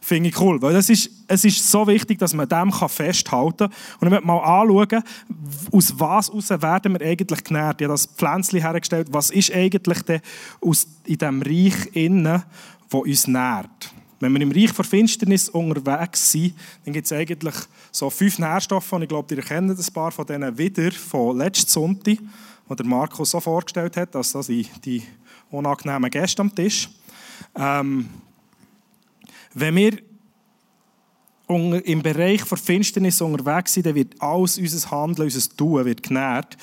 Finde 0.00 0.30
ich 0.30 0.40
cool, 0.40 0.60
weil 0.62 0.72
das 0.72 0.88
ist, 0.88 1.10
es 1.26 1.44
ist 1.44 1.70
so 1.70 1.86
wichtig, 1.86 2.18
dass 2.18 2.34
man 2.34 2.48
dem 2.48 2.72
festhalten 2.72 3.68
kann. 3.68 3.72
Und 4.00 4.10
möchte 4.10 4.26
mal 4.26 4.38
anschauen, 4.38 5.02
aus 5.72 5.94
was 5.98 6.30
aus 6.30 6.50
werden 6.50 6.98
wir 6.98 7.06
eigentlich 7.06 7.44
genährt. 7.44 7.80
Ich 7.80 7.84
habe 7.84 7.94
das 7.94 8.06
Pflänzchen 8.06 8.60
hergestellt. 8.60 9.08
Was 9.10 9.30
ist 9.30 9.52
eigentlich 9.52 10.02
denn 10.02 10.20
aus, 10.60 10.86
in 11.04 11.18
diesem 11.18 11.42
Reich 11.42 11.94
innen, 11.94 12.42
das 12.90 13.00
uns 13.00 13.26
nährt? 13.26 13.92
Wenn 14.20 14.32
wir 14.32 14.40
im 14.40 14.50
Reich 14.50 14.72
der 14.72 14.84
Finsternis 14.84 15.48
unterwegs 15.48 16.32
sind, 16.32 16.54
dann 16.84 16.92
gibt 16.92 17.06
es 17.06 17.12
eigentlich 17.12 17.54
so 17.92 18.10
fünf 18.10 18.38
Nährstoffe, 18.38 18.92
und 18.92 19.02
ich 19.02 19.08
glaube, 19.08 19.32
ihr 19.34 19.42
kennt 19.42 19.70
ein 19.70 19.92
paar 19.92 20.10
von 20.10 20.26
denen 20.26 20.58
wieder 20.58 20.90
von 20.90 21.38
letzten 21.38 21.70
Sonntag, 21.70 22.18
die 22.68 22.76
der 22.76 22.86
Markus 22.86 23.30
so 23.30 23.40
vorgestellt 23.40 23.96
hat, 23.96 24.14
dass 24.14 24.32
das 24.32 24.48
die, 24.48 24.66
die 24.84 25.02
unangenehmen 25.50 26.10
Gäste 26.10 26.42
am 26.42 26.54
Tisch. 26.54 26.88
Ähm, 27.54 28.08
wenn 29.54 29.76
wir 29.76 29.98
im 31.48 32.02
Bereich 32.02 32.42
der 32.44 32.58
Finsternis 32.58 33.20
unterwegs 33.20 33.72
sind, 33.72 33.86
dann 33.86 33.94
wird 33.94 34.20
alles 34.20 34.58
unser 34.58 34.90
Handeln, 34.90 35.26
unser 35.26 35.56
Tun 35.56 35.84
wird 35.84 36.02
genährt 36.02 36.56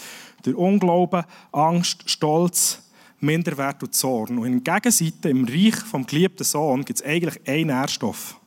durch 0.44 0.56
Unglauben, 0.56 1.24
Angst, 1.52 2.04
Stolz, 2.06 2.84
Minderwert 3.20 3.82
und 3.82 3.96
Zorn. 3.96 4.38
Und 4.38 4.46
in 4.46 4.64
der 4.64 4.76
Gegenseite, 4.76 5.30
im 5.30 5.46
Reich 5.46 5.76
vom 5.76 6.06
geliebten 6.06 6.44
Sohn, 6.44 6.86
gibt 6.86 7.00
es 7.00 7.06
eigentlich 7.06 7.40
einen 7.48 7.68
Nährstoff. 7.68 8.40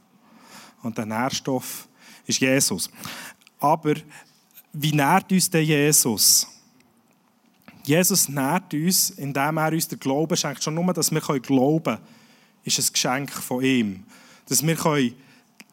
Und 0.83 0.97
der 0.97 1.07
Nährstoff 1.07 1.89
ist 2.25 2.39
Jesus. 2.39 2.89
Aber 3.59 3.95
wie 4.73 4.93
nährt 4.93 5.33
uns 5.33 5.51
denn 5.51 5.65
Jesus? 5.65 6.47
Jesus 7.83 8.29
nährt 8.29 8.73
uns, 8.75 9.11
indem 9.11 9.57
er 9.57 9.73
uns 9.73 9.89
den 9.89 9.99
Glauben 9.99 10.37
schenkt. 10.37 10.63
Schon 10.63 10.75
nur, 10.75 10.93
dass 10.93 11.11
wir 11.11 11.21
glauben 11.21 11.83
können, 11.83 11.99
ist 12.63 12.79
ein 12.79 12.93
Geschenk 12.93 13.33
von 13.33 13.65
ihm 13.65 14.05
dass 14.49 14.67
wir 14.67 14.77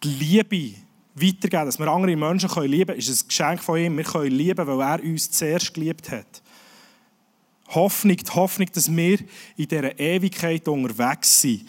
die 0.04 0.08
Liebe 0.08 0.76
weitergeben 1.16 1.50
können, 1.50 1.66
dass 1.66 1.80
wir 1.80 1.88
andere 1.88 2.16
Menschen 2.16 2.50
lieben 2.64 2.88
können, 2.88 3.00
ist 3.00 3.24
ein 3.24 3.28
Geschenk 3.28 3.64
von 3.64 3.80
ihm. 3.80 3.98
Wir 3.98 4.04
können 4.04 4.32
lieben, 4.32 4.68
weil 4.68 4.82
er 4.82 5.04
uns 5.04 5.32
zuerst 5.32 5.74
geliebt 5.74 6.12
hat. 6.12 6.42
Hoffnung, 7.70 8.18
die 8.18 8.32
Hoffnung, 8.32 8.68
dass 8.74 8.94
wir 8.94 9.20
in 9.56 9.68
dieser 9.68 9.98
Ewigkeit 10.00 10.68
unterwegs 10.68 11.42
sind, 11.42 11.68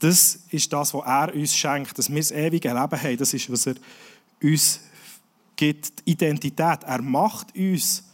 das 0.00 0.40
ist 0.50 0.72
das, 0.72 0.94
was 0.94 1.04
er 1.04 1.34
uns 1.34 1.56
schenkt, 1.56 1.98
dass 1.98 2.08
wir 2.08 2.18
das 2.18 2.30
ewige 2.30 2.68
Leben 2.68 3.02
haben. 3.02 3.16
Das 3.16 3.34
ist, 3.34 3.50
was 3.50 3.66
er 3.66 3.74
uns 4.42 4.80
gibt, 5.56 6.06
die 6.06 6.12
Identität. 6.12 6.84
Er 6.84 7.02
macht 7.02 7.56
uns 7.56 8.04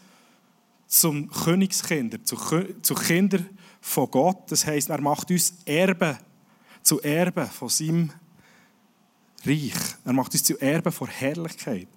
zum 0.86 1.30
Königskinder, 1.30 2.22
zu, 2.24 2.36
zu 2.80 2.94
Kindern 2.94 3.48
von 3.80 4.10
Gott. 4.10 4.50
Das 4.50 4.66
heißt, 4.66 4.88
er 4.88 5.00
macht 5.00 5.30
uns 5.30 5.54
Erben, 5.66 6.16
zu 6.82 7.02
Erben 7.02 7.46
von 7.46 7.68
seinem 7.68 8.10
Reich. 9.46 9.72
Er 10.04 10.12
macht 10.12 10.32
uns 10.32 10.44
zu 10.44 10.60
Erben 10.60 10.92
von 10.92 11.08
Herrlichkeit, 11.08 11.88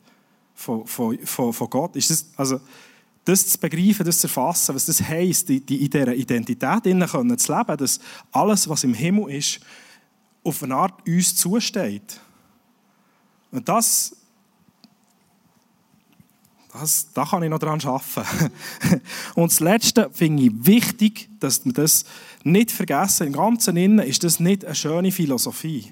von, 0.54 0.86
von, 0.86 1.18
von, 1.26 1.54
von 1.54 1.70
Gott. 1.70 1.96
Ist 1.96 2.10
das, 2.10 2.26
also, 2.36 2.60
das 3.26 3.48
zu 3.48 3.58
begreifen, 3.60 4.06
das 4.06 4.20
zu 4.20 4.28
erfassen, 4.28 4.74
was 4.74 4.86
das 4.86 5.02
heisst, 5.02 5.50
die, 5.50 5.58
in 5.58 5.90
dieser 5.90 6.16
Identität 6.16 6.84
können 6.84 7.38
zu 7.38 7.54
leben, 7.54 7.78
dass 7.78 8.00
alles, 8.32 8.70
was 8.70 8.84
im 8.84 8.94
Himmel 8.94 9.32
ist, 9.32 9.60
auf 10.44 10.64
eine 10.64 10.76
Art 10.76 11.06
uns 11.06 11.36
zusteht. 11.36 12.22
Und 13.52 13.68
das, 13.68 14.16
das, 16.72 17.12
da 17.14 17.26
kann 17.26 17.44
ich 17.44 17.50
noch 17.50 17.60
daran 17.60 17.82
arbeiten. 17.84 18.52
Und 19.36 19.52
das 19.52 19.60
Letzte 19.60 20.10
finde 20.14 20.44
ich 20.44 20.52
wichtig, 20.54 21.30
dass 21.40 21.66
wir 21.66 21.74
das 21.74 22.06
nicht 22.44 22.72
vergessen. 22.72 23.28
Im 23.28 23.34
Ganzen 23.34 23.76
Innen 23.76 24.00
ist 24.00 24.24
das 24.24 24.40
nicht 24.40 24.64
eine 24.64 24.76
schöne 24.76 25.12
Philosophie. 25.12 25.92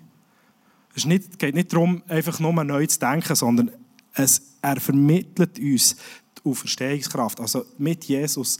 Es 0.96 1.06
geht 1.38 1.56
nicht 1.56 1.74
darum, 1.74 2.02
einfach 2.08 2.40
nur 2.40 2.64
neu 2.64 2.86
zu 2.86 3.00
denken, 3.00 3.36
sondern 3.36 3.72
es, 4.14 4.42
er 4.62 4.80
vermittelt 4.80 5.60
uns 5.60 5.98
die 6.38 6.50
Auferstehungskraft. 6.50 7.42
Also 7.42 7.66
mit 7.78 8.06
Jesus 8.06 8.60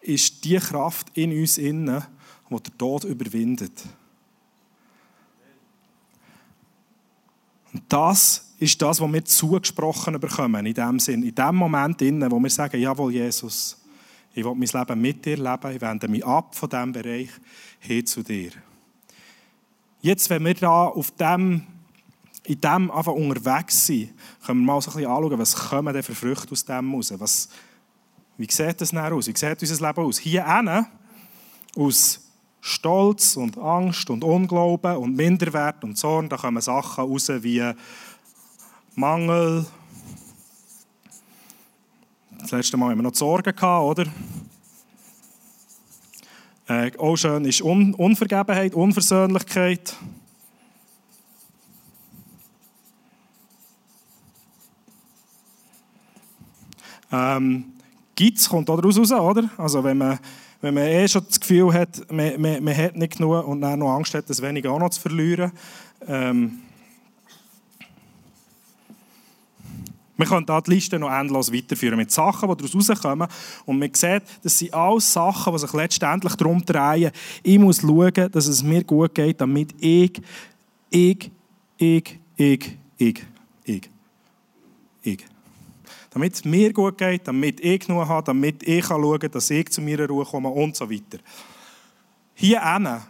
ist 0.00 0.44
die 0.44 0.56
Kraft 0.56 1.08
in 1.14 1.30
uns 1.38 1.58
innen, 1.58 2.02
die 2.50 2.62
der 2.62 2.78
Tod 2.78 3.04
überwindet. 3.04 3.72
Und 7.72 7.82
das 7.88 8.54
ist 8.58 8.80
das, 8.80 9.00
was 9.00 9.12
wir 9.12 9.24
zugesprochen 9.24 10.18
bekommen, 10.20 10.64
in 10.64 10.74
dem 10.74 10.98
Sinn, 10.98 11.22
in 11.22 11.34
dem 11.34 11.56
Moment 11.56 12.00
innen, 12.00 12.30
wo 12.30 12.38
wir 12.38 12.50
sagen, 12.50 12.80
jawohl, 12.80 13.12
Jesus, 13.12 13.82
ich 14.32 14.44
will 14.44 14.54
mein 14.54 14.68
Leben 14.68 15.00
mit 15.00 15.24
dir 15.24 15.36
leben, 15.36 15.74
ich 15.74 15.80
wende 15.80 16.08
mich 16.08 16.24
ab 16.24 16.54
von 16.54 16.68
diesem 16.68 16.92
Bereich 16.92 17.30
hin 17.80 18.06
zu 18.06 18.22
dir. 18.22 18.52
Jetzt, 20.00 20.30
wenn 20.30 20.44
wir 20.44 20.54
da 20.54 20.86
auf 20.86 21.10
dem 21.12 21.66
in 22.44 22.60
dem 22.60 22.90
einfach 22.90 23.12
unterwegs 23.12 23.86
sind, 23.86 24.12
können 24.44 24.60
wir 24.60 24.66
mal 24.74 24.80
so 24.80 24.90
ein 24.90 24.96
bisschen 24.96 25.10
anschauen, 25.10 25.38
was 25.38 25.54
kommen 25.54 25.94
denn 25.94 26.02
für 26.02 26.14
Früchte 26.14 26.52
aus 26.52 26.64
dem 26.64 26.94
raus? 26.94 27.14
Was, 27.16 27.48
wie 28.36 28.50
sieht 28.50 28.80
das 28.80 28.90
denn 28.90 28.98
aus? 28.98 29.26
Wie 29.26 29.36
sieht 29.36 29.62
unser 29.62 29.86
Leben 29.86 30.04
aus? 30.04 30.18
Hier 30.18 30.46
hinten, 30.46 30.86
aus 31.76 32.20
Stolz 32.60 33.36
und 33.36 33.58
Angst 33.58 34.10
und 34.10 34.24
Unglauben 34.24 34.96
und 34.96 35.16
Minderwert 35.16 35.84
und 35.84 35.96
Zorn, 35.96 36.28
da 36.28 36.36
kommen 36.36 36.60
Sachen 36.60 37.04
raus 37.04 37.28
wie 37.28 37.72
Mangel. 38.94 39.66
Das 42.38 42.50
letzte 42.50 42.76
Mal 42.76 42.90
haben 42.90 42.98
wir 42.98 43.02
noch 43.04 43.14
Sorgen 43.14 43.54
gehabt, 43.54 43.84
oder? 43.84 44.06
Äh, 46.66 46.96
auch 46.98 47.16
schön 47.16 47.44
ist 47.44 47.62
Un 47.62 47.94
Unvergebenheit, 47.94 48.74
Unversöhnlichkeit. 48.74 49.96
Ähm, 57.14 57.64
Geiz 58.16 58.48
kommt 58.48 58.68
auch 58.70 58.76
daraus 58.76 58.98
raus, 58.98 59.12
oder? 59.12 59.48
Also 59.56 59.82
wenn 59.84 59.98
man, 59.98 60.18
wenn 60.60 60.74
man 60.74 60.84
eh 60.84 61.06
schon 61.06 61.24
das 61.26 61.38
Gefühl 61.38 61.72
hat, 61.72 62.10
man, 62.10 62.40
man, 62.40 62.62
man 62.62 62.76
hat 62.76 62.96
nicht 62.96 63.16
genug 63.16 63.46
und 63.46 63.60
dann 63.60 63.78
noch 63.78 63.94
Angst 63.94 64.14
hat, 64.14 64.28
das 64.28 64.42
wenige 64.42 64.70
auch 64.70 64.78
noch 64.78 64.90
zu 64.90 65.00
verlieren. 65.00 65.52
Ähm, 66.06 66.58
Man 70.16 70.28
könnte 70.28 70.46
da 70.46 70.60
die 70.60 70.74
Liste 70.74 70.98
noch 70.98 71.10
endlos 71.10 71.52
weiterführen 71.52 71.96
mit 71.96 72.10
Sachen, 72.12 72.48
die 72.48 72.56
daraus 72.56 72.88
rauskommen. 72.90 73.28
Und 73.66 73.78
man 73.78 73.92
sieht, 73.92 74.22
das 74.42 74.58
sind 74.58 74.72
alles 74.72 75.12
Sachen, 75.12 75.52
die 75.52 75.58
sich 75.58 75.72
letztendlich 75.72 76.34
darum 76.36 76.64
drehen. 76.64 77.10
Ich 77.42 77.58
muss 77.58 77.80
schauen, 77.80 78.30
dass 78.30 78.46
es 78.46 78.62
mir 78.62 78.84
gut 78.84 79.14
geht, 79.14 79.40
damit 79.40 79.74
ich, 79.80 80.22
ich, 80.88 81.30
ich, 81.76 82.20
ich, 82.36 82.78
ich, 82.96 83.22
ich, 83.64 83.90
ich. 85.02 85.33
Damit 86.14 86.34
es 86.34 86.44
mir 86.44 86.72
gut 86.72 86.96
geht, 86.96 87.26
damit 87.26 87.60
ich 87.60 87.80
genug 87.80 88.08
habe, 88.08 88.24
damit 88.24 88.62
ich 88.62 88.86
schauen 88.86 89.18
kann, 89.18 89.30
dass 89.32 89.50
ich 89.50 89.68
zu 89.70 89.82
meiner 89.82 90.08
Ruhe 90.08 90.24
komme 90.24 90.48
und 90.48 90.76
so 90.76 90.88
weiter. 90.88 91.18
Hier 92.34 93.02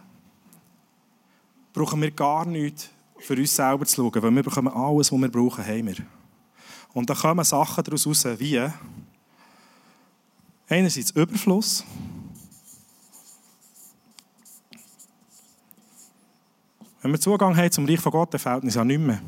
brauchen 1.71 2.01
wir 2.01 2.11
gar 2.11 2.45
nichts 2.45 2.89
für 3.19 3.35
uns 3.35 3.55
selber 3.55 3.85
zu 3.85 3.95
schauen, 3.95 4.23
weil 4.23 4.31
wir 4.31 4.43
bekommen 4.43 4.73
alles, 4.73 5.11
was 5.11 5.21
wir 5.21 5.29
brauchen, 5.29 5.65
haben 5.65 5.87
wir. 5.87 5.95
Und 6.93 7.09
da 7.09 7.13
kommen 7.13 7.45
Sachen 7.45 7.83
daraus 7.83 8.07
raus, 8.07 8.25
wie 8.39 8.61
einerseits 10.67 11.11
Überfluss, 11.11 11.85
Wenn 17.05 17.11
wir 17.11 17.19
Zugang 17.19 17.55
haben 17.55 17.69
zum 17.69 17.85
Reich 17.85 17.99
von 17.99 18.11
Gott, 18.11 18.33
dann 18.33 18.39
fehlt 18.39 18.63
uns 18.63 18.73
ja 18.73 18.83
nicht 18.83 18.99
mehr. 18.99 19.21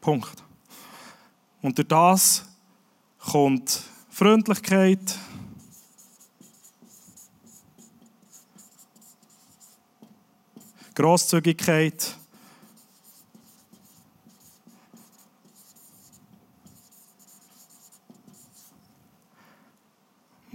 Punkt. 0.00 0.40
Und 1.60 1.76
durch 1.76 1.88
das 1.88 2.44
kommt 3.30 3.82
Freundlichkeit, 4.10 5.18
Grosszügigkeit, 10.94 12.16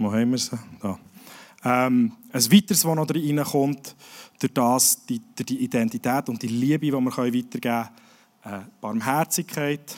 Wo 0.02 0.12
haben 0.12 0.32
wir 0.32 0.38
sie? 0.38 0.58
Da. 0.80 0.98
Ähm, 1.64 2.10
ein 2.32 2.52
weiteres, 2.52 2.84
was 2.84 2.96
noch 2.96 3.08
reinkommt, 3.08 3.94
durch 4.40 4.52
das, 4.52 5.06
die, 5.06 5.20
durch 5.36 5.46
die 5.46 5.62
Identität 5.62 6.28
und 6.28 6.42
die 6.42 6.48
Liebe, 6.48 6.86
die 6.86 6.92
wir 6.92 7.04
weitergeben 7.04 7.60
können, 7.60 8.62
äh, 8.64 8.66
Barmherzigkeit. 8.80 9.96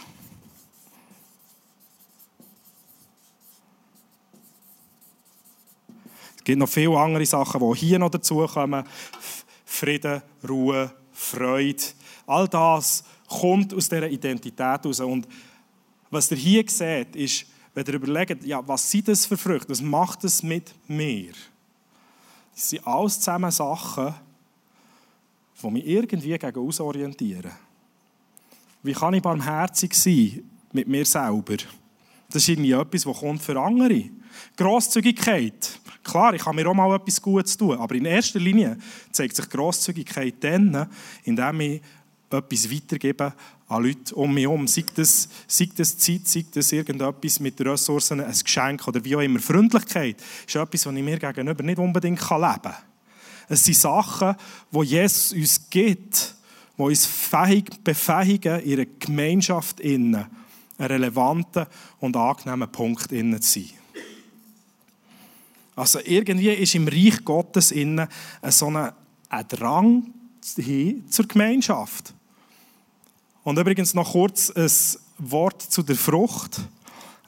Es 6.44 6.46
gibt 6.46 6.58
noch 6.58 6.68
viele 6.68 6.98
andere 6.98 7.24
Sachen, 7.24 7.58
die 7.58 7.78
hier 7.78 7.98
noch 7.98 8.10
dazukommen. 8.10 8.84
Frieden, 9.64 10.20
Ruhe, 10.46 10.92
Freude. 11.10 11.82
All 12.26 12.46
das 12.48 13.02
kommt 13.26 13.72
aus 13.72 13.88
dieser 13.88 14.10
Identität 14.10 14.58
heraus. 14.58 15.00
Und 15.00 15.26
was 16.10 16.30
ihr 16.32 16.36
hier 16.36 16.64
seht, 16.68 17.16
ist, 17.16 17.46
wenn 17.72 17.87
ihr 17.87 17.94
überlegt, 17.94 18.44
ja, 18.44 18.61
was 18.68 18.90
sind 18.90 19.09
das 19.09 19.24
für 19.24 19.38
Früchte, 19.38 19.70
was 19.70 19.80
macht 19.80 20.22
es 20.24 20.42
mit 20.42 20.74
mir? 20.87 21.33
Das 22.54 22.68
sind 22.68 22.87
alles 22.87 23.20
zusammen 23.20 23.50
Sachen, 23.50 24.14
die 25.62 25.70
mich 25.70 25.87
irgendwie 25.87 26.38
gegen 26.38 26.59
uns 26.59 26.78
orientieren. 26.78 27.52
Wie 28.83 28.92
kann 28.92 29.14
ich 29.14 29.22
barmherzig 29.22 29.94
sein 29.94 30.42
mit 30.72 30.88
mir 30.88 31.07
selber? 31.07 31.57
Das 32.28 32.42
ist 32.42 32.50
irgendwie 32.50 32.72
etwas, 32.72 33.04
das 33.04 33.16
kommt 33.16 33.40
für 33.40 33.59
andere. 33.59 34.11
Grosszügigkeit. 34.59 35.80
Klar, 36.04 36.34
ich 36.34 36.42
kann 36.42 36.54
mir 36.54 36.68
auch 36.68 36.74
mal 36.74 36.94
etwas 36.94 37.20
Gutes 37.20 37.56
tun, 37.56 37.78
aber 37.78 37.94
in 37.94 38.04
erster 38.04 38.38
Linie 38.38 38.78
zeigt 39.10 39.36
sich 39.36 39.48
Grosszügigkeit 39.48 40.34
dann, 40.40 40.86
indem 41.24 41.60
ich 41.60 41.82
etwas 42.30 42.70
weitergebe 42.70 43.32
an 43.68 43.82
Leute 43.82 44.14
um 44.14 44.32
mich 44.32 44.44
herum. 44.44 44.66
Sei 44.66 44.84
das, 44.94 45.28
sei 45.46 45.68
das 45.74 45.96
Zeit, 45.96 46.26
sei 46.26 46.44
das 46.52 46.72
irgendetwas 46.72 47.40
mit 47.40 47.60
Ressourcen, 47.60 48.20
ein 48.20 48.32
Geschenk 48.32 48.86
oder 48.86 49.02
wie 49.04 49.16
auch 49.16 49.20
immer. 49.20 49.40
Freundlichkeit 49.40 50.16
ist 50.46 50.54
etwas, 50.54 50.86
was 50.86 50.94
ich 50.94 51.02
mir 51.02 51.18
gegenüber 51.18 51.62
nicht 51.62 51.78
unbedingt 51.78 52.20
leben 52.20 52.40
kann. 52.40 52.74
Es 53.48 53.64
sind 53.64 53.76
Sachen, 53.76 54.36
die 54.70 54.82
Jesus 54.82 55.32
uns 55.32 55.70
gibt, 55.70 56.34
die 56.76 56.82
uns 56.82 57.08
befähigen, 57.82 58.60
in 58.60 58.72
einer 58.72 58.86
Gemeinschaft 58.98 59.80
innen 59.80 60.26
einen 60.76 60.88
relevanten 60.88 61.66
und 62.00 62.16
angenehmen 62.16 62.70
Punkt 62.70 63.12
innen 63.12 63.40
zu 63.40 63.60
sein. 63.60 63.84
Also 65.76 65.98
irgendwie 66.04 66.50
ist 66.50 66.74
im 66.74 66.88
Reich 66.88 67.24
Gottes 67.24 67.72
innen 67.72 68.08
so 68.48 68.68
ein 68.68 68.92
Drang 69.48 70.12
hin 70.56 71.04
zur 71.08 71.26
Gemeinschaft. 71.26 72.14
Und 73.42 73.58
übrigens 73.58 73.94
noch 73.94 74.12
kurz 74.12 74.50
ein 74.50 74.70
Wort 75.18 75.62
zu 75.62 75.82
der 75.82 75.96
Frucht. 75.96 76.60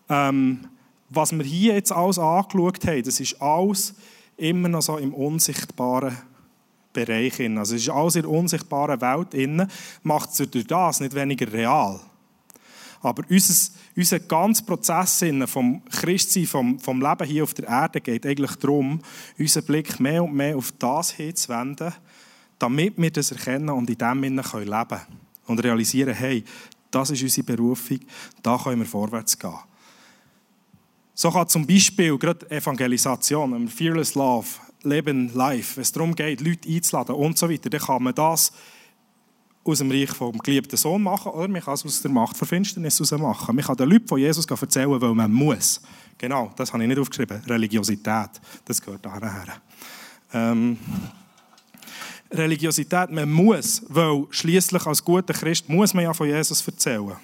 Ähm, 0.09 0.69
was 1.09 1.33
wir 1.33 1.45
hier 1.45 1.75
jetzt 1.75 1.93
alles 1.93 2.19
angeschaut 2.19 2.87
haben, 2.87 3.03
das 3.03 3.21
ist 3.21 3.41
alles 3.41 3.95
immer 4.37 4.69
noch 4.69 4.83
so 4.83 4.97
im 4.99 5.15
unsichtbaren 5.15 6.17
Bereich. 6.93 7.41
Also 7.41 7.75
es 7.75 7.83
ist 7.83 7.91
alles 7.91 8.17
in 8.17 8.23
der 8.23 8.31
unsichtbaren 8.31 9.01
Welt. 9.01 9.71
Macht 10.03 10.31
es 10.31 10.51
durch 10.51 10.67
das 10.67 11.01
nicht 11.01 11.15
weniger 11.15 11.53
real. 11.53 12.01
Aber 13.01 13.23
unser, 13.29 13.73
unser 13.97 14.21
ganzer 14.21 14.65
Prozess 14.65 15.25
vom 15.47 15.85
Christsein, 15.87 16.47
vom, 16.47 16.79
vom 16.79 17.01
Leben 17.01 17.27
hier 17.27 17.43
auf 17.43 17.55
der 17.55 17.69
Erde 17.69 18.01
geht 18.01 18.27
eigentlich 18.27 18.57
darum, 18.57 19.01
unseren 19.39 19.65
Blick 19.65 20.01
mehr 20.01 20.25
und 20.25 20.35
mehr 20.35 20.57
auf 20.57 20.73
das 20.79 21.11
hinzuwenden, 21.13 21.93
damit 22.59 22.95
wir 22.97 23.11
das 23.11 23.33
erkennen 23.33 23.71
und 23.71 23.91
in 23.91 23.99
dem 23.99 24.23
leben 24.23 24.43
können 24.43 25.07
und 25.47 25.63
realisieren, 25.63 26.15
hey, 26.15 26.45
das 26.91 27.11
ist 27.11 27.23
unsere 27.23 27.47
Berufung, 27.47 28.01
da 28.43 28.59
können 28.59 28.81
wir 28.81 28.87
vorwärts 28.87 29.39
gehen. 29.39 29.53
So 31.15 31.31
kann 31.31 31.49
zum 31.49 31.67
Beispiel 31.67 32.17
gerade 32.19 32.51
Evangelisation, 32.51 33.69
Fearless 33.69 34.15
Love, 34.15 34.47
Leben 34.83 35.33
live, 35.35 35.77
wenn 35.77 35.83
es 35.83 35.93
darum 35.93 36.15
geht, 36.15 36.41
Leute 36.41 36.69
einzuladen 36.69 37.15
und 37.15 37.39
so 37.39 37.51
weiter, 37.51 37.71
dann 37.71 37.81
kann 37.81 38.03
man 38.03 38.15
das 38.15 38.53
aus 39.67 39.79
dem 39.79 39.91
Reich 39.91 40.11
vom 40.11 40.39
geliebten 40.39 40.77
Sohn 40.77 41.03
machen 41.03 41.33
oder 41.33 41.49
man 41.49 41.61
kann 41.61 41.75
es 41.75 41.85
aus 41.85 42.03
der 42.03 42.11
Macht 42.11 42.41
der 42.41 42.47
Finsternis 42.47 42.99
heraus 42.99 43.11
machen. 43.13 43.57
Man 43.57 43.65
kann 43.65 43.77
den 43.77 43.89
Leuten 43.89 44.09
von 44.09 44.19
Jesus 44.19 44.47
erzählen, 44.47 45.01
weil 45.01 45.15
man 45.15 45.33
muss. 45.33 45.81
Genau, 46.19 46.53
das 46.57 46.73
habe 46.73 46.83
ich 46.83 46.89
nicht 46.89 46.99
aufgeschrieben. 46.99 47.43
Religiosität, 47.47 48.31
das 48.65 48.81
gehört 48.81 49.05
daher. 49.05 49.61
Ähm, 50.33 50.79
Religiosität, 52.31 53.11
man 53.11 53.31
muss, 53.31 53.83
weil 53.89 54.27
schließlich 54.31 54.87
als 54.87 55.05
guter 55.05 55.35
Christ 55.35 55.69
muss 55.69 55.95
man 55.95 56.05
ja 56.05 56.15
von 56.15 56.27
Jesus 56.27 56.67
erzählen. 56.67 57.17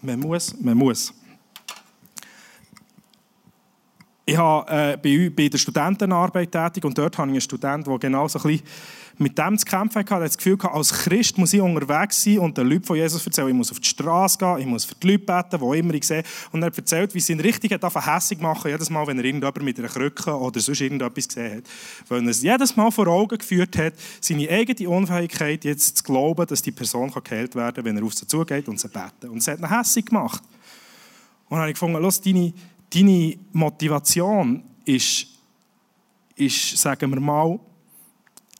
Man 0.00 0.20
muss, 0.20 0.58
man 0.60 0.76
muss. 0.76 1.12
Ich 4.28 4.36
habe 4.36 4.70
äh, 5.02 5.30
bei, 5.30 5.48
der 5.48 5.56
Studentenarbeit 5.56 6.52
tätig 6.52 6.84
und 6.84 6.98
dort 6.98 7.16
habe 7.16 7.28
ich 7.28 7.32
einen 7.32 7.40
Studenten, 7.40 7.88
der 7.88 7.98
genau 7.98 8.28
so 8.28 8.38
ein 8.38 8.42
bisschen 8.42 8.66
mit 9.16 9.38
dem 9.38 9.56
zu 9.56 9.64
kämpfen 9.64 10.00
hatte. 10.00 10.12
Er 10.12 10.16
hat 10.16 10.26
das 10.26 10.36
Gefühl 10.36 10.58
gehabt, 10.58 10.76
als 10.76 10.92
Christ 10.92 11.38
muss 11.38 11.54
ich 11.54 11.62
unterwegs 11.62 12.22
sein 12.22 12.40
und 12.40 12.58
den 12.58 12.68
Leuten 12.68 12.84
von 12.84 12.96
Jesus 12.98 13.24
erzählen. 13.24 13.48
Ich 13.48 13.54
muss 13.54 13.70
auf 13.70 13.80
die 13.80 13.88
Straße 13.88 14.36
gehen, 14.36 14.58
ich 14.58 14.66
muss 14.66 14.84
für 14.84 14.96
die 14.96 15.12
Leute 15.12 15.24
beten, 15.24 15.60
wo 15.62 15.72
immer 15.72 15.94
ich 15.94 16.04
sehe. 16.04 16.24
Und 16.52 16.62
er 16.62 16.70
erzählt, 16.76 17.14
wie 17.14 17.20
sie 17.20 17.32
ihn 17.32 17.40
richtig 17.40 17.72
hat 17.72 17.82
hässig 18.06 18.38
machen 18.38 18.70
jedes 18.70 18.90
Mal, 18.90 19.06
wenn 19.06 19.18
er 19.18 19.24
irgendjemand 19.24 19.62
mit 19.62 19.78
einer 19.78 19.88
Krücke 19.88 20.38
oder 20.38 20.60
sonst 20.60 20.82
irgendetwas 20.82 21.26
gesehen 21.26 21.56
hat. 21.56 21.64
Weil 22.08 22.22
er 22.22 22.28
es 22.28 22.42
jedes 22.42 22.76
Mal 22.76 22.90
vor 22.90 23.06
Augen 23.06 23.38
geführt 23.38 23.78
hat, 23.78 23.94
seine 24.20 24.46
eigene 24.50 24.90
Unfähigkeit 24.90 25.64
jetzt 25.64 25.96
zu 25.96 26.04
glauben, 26.04 26.46
dass 26.46 26.60
die 26.60 26.72
Person 26.72 27.10
geheilt 27.10 27.54
werden 27.54 27.76
kann, 27.76 27.84
wenn 27.86 27.96
er 27.96 28.04
auf 28.04 28.12
sie 28.12 28.26
zugeht 28.26 28.68
und 28.68 28.78
sie 28.78 28.88
beten. 28.88 29.30
Und 29.30 29.38
es 29.38 29.48
hat 29.48 29.58
ihn 29.58 29.74
hässig 29.74 30.04
gemacht. 30.04 30.42
Und 31.48 31.52
dann 31.52 31.60
habe 31.60 31.70
ich 31.70 31.76
gefunden, 31.76 32.02
los, 32.02 32.20
deine, 32.20 32.52
deine 32.92 33.38
Motivation 33.52 34.62
ist, 34.84 35.26
ist, 36.36 36.78
sagen 36.78 37.10
wir 37.10 37.20
mal, 37.20 37.58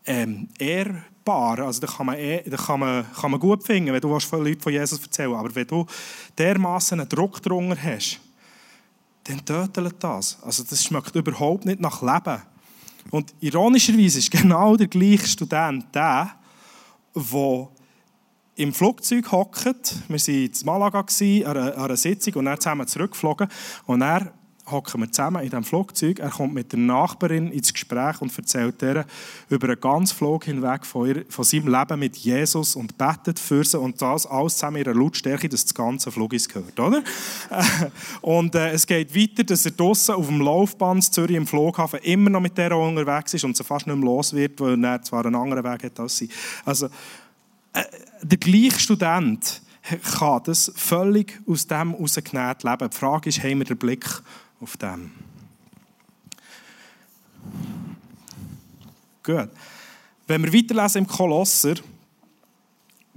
ähm, 0.05 0.49
ehrbar. 0.59 1.59
Also, 1.61 1.81
da 1.81 1.87
kann 1.87 2.07
man, 2.07 2.17
eh, 2.17 2.43
da 2.49 2.57
kann 2.57 2.81
man, 2.81 3.12
kann 3.12 3.31
man 3.31 3.41
gut 3.41 3.64
finden, 3.64 3.93
wenn 3.93 4.01
du 4.01 4.09
Leuten 4.09 4.61
von 4.61 4.73
Jesus 4.73 5.03
erzählen 5.03 5.35
Aber 5.35 5.55
wenn 5.55 5.67
du 5.67 5.87
dermaßen 6.37 6.99
einen 6.99 7.09
Druck 7.09 7.43
drunter 7.43 7.77
hast, 7.83 8.21
dann 9.29 9.45
tötet 9.45 10.03
das. 10.03 10.38
Also 10.43 10.64
das 10.64 10.83
schmeckt 10.83 11.14
überhaupt 11.14 11.67
nicht 11.67 11.81
nach 11.81 12.01
Leben. 12.03 12.43
Und 13.11 13.35
ironischerweise 13.41 14.19
ist 14.19 14.31
genau 14.31 14.77
der 14.77 14.88
gleiche 14.88 15.27
Student 15.27 15.95
der, 15.95 16.31
der 17.14 17.69
im 18.59 18.73
Flugzeug 18.73 19.31
hockt. 19.31 19.64
Wir 20.09 20.18
waren 20.18 20.35
in 20.35 20.53
Malaga 20.64 21.01
an 21.01 21.57
einer, 21.57 21.97
Sitzung 21.97 22.35
und 22.35 22.47
dann 22.47 22.61
zusammen 22.61 22.87
zurückgeflogen. 22.87 23.49
Und 23.87 24.03
er 24.03 24.33
hocken 24.71 25.01
wir 25.01 25.11
zusammen 25.12 25.42
in 25.42 25.51
diesem 25.51 25.64
Flugzeug. 25.64 26.18
Er 26.18 26.31
kommt 26.31 26.55
mit 26.55 26.73
der 26.73 26.81
Nachbarin 26.81 27.53
ins 27.53 27.73
Gespräch 27.73 28.21
und 28.21 28.37
erzählt 28.37 28.83
ihr 28.83 29.07
über 29.49 29.68
einen 29.68 29.81
ganzen 29.81 30.16
Flug 30.16 30.44
hinweg 30.44 30.85
von, 30.85 31.09
ihr, 31.09 31.25
von 31.29 31.44
seinem 31.44 31.68
Leben 31.68 32.01
mit 32.01 32.16
Jesus 32.16 32.77
und 32.77 32.99
betet 32.99 33.38
für 33.38 33.64
sie 33.64 33.79
und 33.79 34.03
das 34.03 34.27
alles 34.27 34.55
zusammen 34.55 34.79
in 34.79 34.88
einer 34.88 34.99
Lautstärke, 34.99 35.49
dass 35.49 35.64
das 35.64 35.75
ganze 35.75 36.11
Flug 36.11 36.33
ist 36.33 36.53
gehört, 36.53 36.79
oder? 36.79 37.03
und 38.21 38.55
äh, 38.55 38.73
es 38.73 38.87
geht 38.87 39.14
weiter, 39.14 39.44
dass 39.44 39.64
er 39.64 39.73
draußen 39.73 40.14
auf 40.14 40.27
dem 40.27 40.40
Laufband 40.40 41.05
Zürich 41.05 41.37
im 41.37 41.47
Flughafen 41.47 42.01
immer 42.01 42.31
noch 42.31 42.40
mit 42.40 42.59
der 42.59 42.77
unterwegs 42.77 43.35
ist 43.35 43.44
und 43.44 43.57
sie 43.57 43.64
fast 43.64 43.87
nicht 43.87 43.97
mehr 43.97 44.05
los 44.05 44.33
wird, 44.33 44.61
weil 44.61 44.83
er 44.85 45.01
zwar 45.03 45.25
einen 45.25 45.37
anderen 45.37 45.64
Weg 45.64 45.85
hat 45.85 46.01
als 46.01 46.16
sie. 46.18 46.29
Also, 46.64 46.88
der 48.23 48.38
gleiche 48.38 48.79
Student 48.79 49.62
kann 50.19 50.43
das 50.45 50.71
völlig 50.77 51.41
aus 51.47 51.67
dem 51.67 51.93
herausgenäht 51.93 52.62
leben. 52.62 52.91
Die 52.91 52.97
Frage 52.97 53.29
ist, 53.29 53.43
haben 53.43 53.59
wir 53.59 53.64
den 53.64 53.79
Blick 53.79 54.07
auf 54.61 54.77
dem. 54.77 55.12
Gut. 59.23 59.51
Wenn 60.27 60.45
wir 60.45 60.53
weiterlesen 60.53 61.05
im 61.05 61.07
Kolosser, 61.07 61.75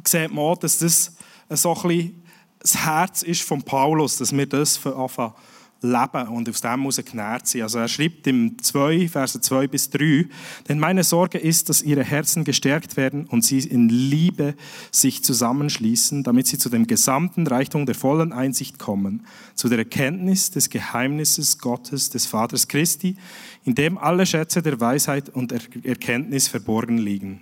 sieht 0.06 0.32
man 0.32 0.46
auch, 0.46 0.58
dass 0.58 0.78
das 0.78 1.14
so 1.50 1.76
ein 1.76 1.82
bisschen 1.82 2.24
das 2.60 2.78
Herz 2.86 3.24
ist 3.24 3.42
von 3.42 3.64
Paulus, 3.64 4.18
dass 4.18 4.32
wir 4.32 4.46
das 4.46 4.86
anfangen 4.86 5.34
leben 5.82 6.28
und 6.28 6.48
aus 6.48 6.62
dem 6.62 6.80
heraus 6.80 7.02
genährt 7.04 7.48
sind. 7.48 7.64
Also 7.64 7.80
er 7.80 7.88
schreibt 7.88 8.28
im 8.28 8.62
2, 8.62 9.08
Verse 9.10 9.40
2 9.40 9.68
bis 9.68 9.90
3, 9.90 10.28
denn 10.70 10.80
meine 10.80 11.04
Sorge 11.04 11.38
ist, 11.38 11.70
dass 11.70 11.82
ihre 11.82 12.04
Herzen 12.04 12.44
gestärkt 12.44 12.98
werden 12.98 13.26
und 13.26 13.44
sie 13.44 13.60
in 13.60 13.90
Liebe 13.90 14.56
sich 14.92 15.24
zusammenschließen, 15.24 16.24
damit 16.24 16.48
sie 16.48 16.58
zu 16.58 16.70
dem 16.70 16.88
gesamten 16.88 17.48
Reichtum 17.48 17.86
der 17.86 17.96
vollen 17.96 18.32
Einsicht 18.32 18.78
kommen, 18.80 19.26
zu 19.56 19.70
der 19.70 19.80
Erkenntnis 19.80 20.52
des 20.52 20.70
Geheimnisses 20.70 21.58
Gottes, 21.58 22.10
des 22.10 22.28
Vaters 22.28 22.68
Christi, 22.68 23.18
in 23.64 23.76
dem 23.76 23.98
alle 23.98 24.26
Schätze 24.26 24.62
der 24.62 24.80
Weisheit 24.80 25.30
und 25.30 25.52
Erkenntnis 25.52 26.48
verborgen 26.48 26.98
liegen. 26.98 27.42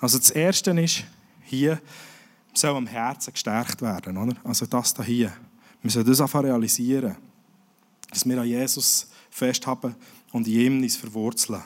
Also 0.00 0.18
das 0.18 0.30
Erste 0.30 0.72
ist, 0.72 1.04
hier 1.44 1.80
soll 2.52 2.76
am 2.76 2.86
Herzen 2.86 3.32
gestärkt 3.32 3.80
werden. 3.80 4.16
Oder? 4.16 4.34
Also 4.42 4.66
das 4.66 4.94
da 4.94 5.02
hier. 5.02 5.32
Wir 5.82 5.90
sollen 5.90 6.06
das 6.06 6.20
einfach 6.20 6.42
realisieren 6.42 7.16
dass 8.10 8.26
wir 8.28 8.40
an 8.40 8.46
Jesus 8.46 9.08
festhaben 9.30 9.94
und 10.32 10.46
in 10.46 10.60
ihm 10.60 10.82
uns 10.82 10.96
verwurzeln. 10.96 11.62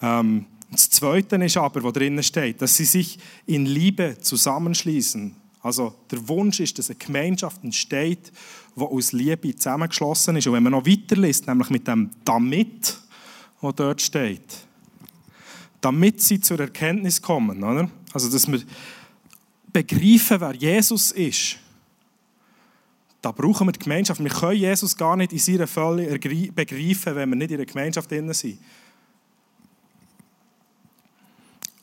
Ähm, 0.00 0.46
das 0.70 0.90
Zweite 0.90 1.36
ist 1.36 1.56
aber, 1.56 1.82
was 1.84 1.92
drinnen 1.92 2.22
steht, 2.22 2.60
dass 2.60 2.74
sie 2.74 2.84
sich 2.84 3.18
in 3.46 3.66
Liebe 3.66 4.16
zusammenschließen. 4.20 5.36
Also 5.62 5.94
der 6.10 6.28
Wunsch 6.28 6.60
ist, 6.60 6.78
dass 6.78 6.90
eine 6.90 6.98
Gemeinschaft 6.98 7.62
entsteht, 7.64 8.32
die 8.76 8.80
aus 8.80 9.12
Liebe 9.12 9.54
zusammengeschlossen 9.54 10.36
ist. 10.36 10.46
Und 10.46 10.52
wenn 10.54 10.62
man 10.62 10.72
noch 10.72 10.86
weiterliest, 10.86 11.46
nämlich 11.46 11.70
mit 11.70 11.86
dem 11.86 12.10
«damit», 12.24 12.98
was 13.60 13.74
dort 13.76 14.02
steht, 14.02 14.58
damit 15.80 16.20
sie 16.22 16.40
zur 16.40 16.60
Erkenntnis 16.60 17.22
kommen, 17.22 17.62
oder? 17.62 17.88
also 18.12 18.30
dass 18.30 18.50
wir 18.50 18.60
begreifen, 19.72 20.40
wer 20.40 20.54
Jesus 20.54 21.12
ist 21.12 21.56
da 23.24 23.32
brauchen 23.32 23.66
wir 23.66 23.72
die 23.72 23.78
Gemeinschaft. 23.78 24.22
Wir 24.22 24.30
können 24.30 24.58
Jesus 24.58 24.96
gar 24.96 25.16
nicht 25.16 25.32
in 25.32 25.38
seiner 25.38 25.66
Fülle 25.66 26.18
begreifen, 26.18 27.16
wenn 27.16 27.30
wir 27.30 27.36
nicht 27.36 27.52
in 27.52 27.56
der 27.56 27.66
Gemeinschaft 27.66 28.10
drin 28.10 28.30
sind. 28.34 28.58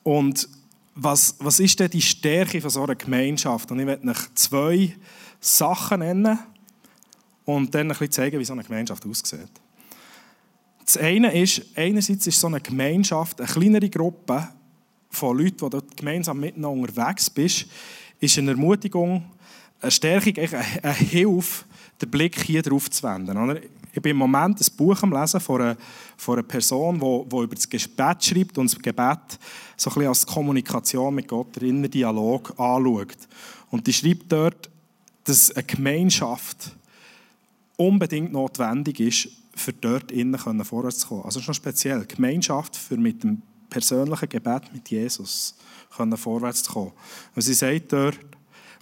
Und 0.04 0.47
was, 0.93 1.36
was 1.39 1.60
ist 1.60 1.80
denn 1.80 1.89
die 1.89 2.01
Stärke 2.01 2.62
von 2.62 2.69
so 2.69 2.84
einer 2.84 2.95
Gemeinschaft? 2.95 3.71
Und 3.71 3.80
ich 3.80 3.88
werde 3.88 4.08
euch 4.08 4.36
zwei 4.36 4.95
Sachen 5.39 5.99
nennen 5.99 6.38
und 7.45 7.73
dann 7.73 7.88
ein 7.88 7.88
bisschen 7.89 8.12
zeigen, 8.12 8.39
wie 8.39 8.45
so 8.45 8.54
eine 8.54 8.63
Gemeinschaft 8.63 9.04
aussieht. 9.06 9.49
Das 10.86 10.97
eine 10.97 11.34
ist, 11.39 11.62
einerseits 11.75 12.27
ist 12.27 12.39
so 12.39 12.47
eine 12.47 12.62
Gemeinschaft, 12.62 13.41
eine 13.41 13.49
kleinere 13.49 13.89
Gruppe 13.89 14.47
von 15.10 15.38
Leuten, 15.38 15.58
die 15.58 15.69
dort 15.69 15.97
gemeinsam 15.97 16.39
miteinander 16.39 16.82
unterwegs 16.82 17.30
bist, 17.30 17.65
ist 18.19 18.38
eine 18.38 18.51
Ermutigung, 18.51 19.23
eine 19.82 19.91
Stärkung, 19.91 20.34
eine 20.38 20.94
Hilfe, 20.94 21.65
den 22.02 22.10
Blick 22.10 22.41
hier 22.44 22.62
drauf 22.62 22.89
zu 22.89 23.04
wenden. 23.04 23.60
Ich 23.94 24.02
bin 24.02 24.12
im 24.12 24.17
Moment 24.17 24.62
ein 24.62 24.78
Buch 24.78 25.04
am 25.04 25.12
Lesen 25.12 25.39
von 25.39 25.62
einer, 25.62 25.78
von 26.15 26.36
einer 26.36 26.48
Person, 26.48 27.00
die, 27.00 27.36
über 27.36 27.56
das 27.56 27.67
Gebet 27.67 28.24
schreibt 28.24 28.58
und 28.58 28.72
das 28.72 28.82
Gebet 28.82 29.39
so 29.76 29.91
ein 29.91 30.08
als 30.08 30.26
Kommunikation 30.26 31.13
mit 31.13 31.28
Gott, 31.28 31.56
der 31.56 31.63
inneren 31.63 31.91
Dialog 31.91 32.52
anschaut. 32.58 33.17
Und 33.70 33.86
die 33.88 33.94
schreibt 33.94 34.32
dort, 34.32 34.70
dass 35.26 35.52
eine 35.52 35.63
Gemeinschaft 35.63 36.72
unbedingt 37.76 38.32
notwendig 38.32 39.00
ist, 39.00 39.30
für 39.54 39.74
dort 39.74 40.12
innen 40.12 40.38
vorwärts 40.38 41.00
zu 41.00 41.08
kommen. 41.08 41.26
Also 41.26 41.41
schon 41.41 41.54
speziell, 41.54 42.06
Gemeinschaft 42.06 42.78
für 42.78 42.98
mit 42.98 43.24
dem 43.24 43.41
persönlichen 43.70 44.30
Gebet 44.30 44.74
mit 44.74 44.89
Jesus 44.89 45.56
vorwärts 45.89 46.63
zu 46.63 46.72
kommen. 46.72 46.91
Und 47.36 47.41
sie 47.41 47.54
sagt 47.54 47.91
dort, 47.91 48.20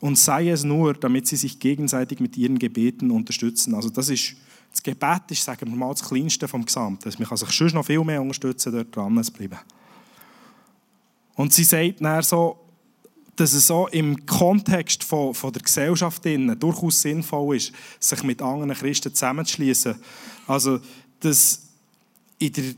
und 0.01 0.17
sei 0.17 0.49
es 0.49 0.63
nur, 0.63 0.93
damit 0.93 1.27
sie 1.27 1.35
sich 1.35 1.59
gegenseitig 1.59 2.19
mit 2.19 2.37
ihren 2.37 2.57
Gebeten 2.57 3.11
unterstützen. 3.11 3.75
Also 3.75 3.89
das 3.89 4.09
ist, 4.09 4.35
das 4.71 4.81
Gebet 4.81 5.23
ist, 5.29 5.43
sagen 5.43 5.69
wir 5.69 5.75
mal, 5.75 5.91
das 5.91 6.07
Kleinste 6.07 6.47
vom 6.47 6.65
Gesamten. 6.65 7.11
Man 7.17 7.27
kann 7.27 7.37
sich 7.37 7.51
schon 7.51 7.67
noch 7.69 7.85
viel 7.85 8.03
mehr 8.03 8.21
unterstützen, 8.21 8.71
dort 8.71 8.95
dran 8.95 9.23
zu 9.23 9.33
bleiben. 9.33 9.59
Und 11.35 11.53
sie 11.53 11.63
sagt 11.63 12.01
dann 12.01 12.21
so, 12.21 12.59
dass 13.35 13.53
es 13.53 13.67
so 13.67 13.87
im 13.87 14.25
Kontext 14.25 15.03
von, 15.03 15.33
von 15.33 15.53
der 15.53 15.61
Gesellschaft 15.61 16.25
innen 16.25 16.59
durchaus 16.59 17.01
sinnvoll 17.01 17.55
ist, 17.55 17.71
sich 17.99 18.21
mit 18.23 18.41
anderen 18.41 18.73
Christen 18.73 19.13
zusammenzuschließen. 19.13 19.95
Also, 20.47 20.79
dass 21.21 21.61
in 22.37 22.51
der, 22.51 22.73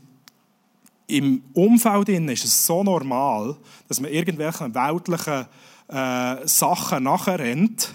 im 1.08 1.42
Umfeld 1.52 2.08
innen 2.08 2.28
ist 2.28 2.44
es 2.44 2.64
so 2.64 2.84
normal, 2.84 3.56
dass 3.88 4.00
man 4.00 4.12
irgendwelchen 4.12 4.74
weltlichen 4.74 5.46
äh, 5.92 6.46
Sachen 6.46 7.04
nachrennt, 7.04 7.94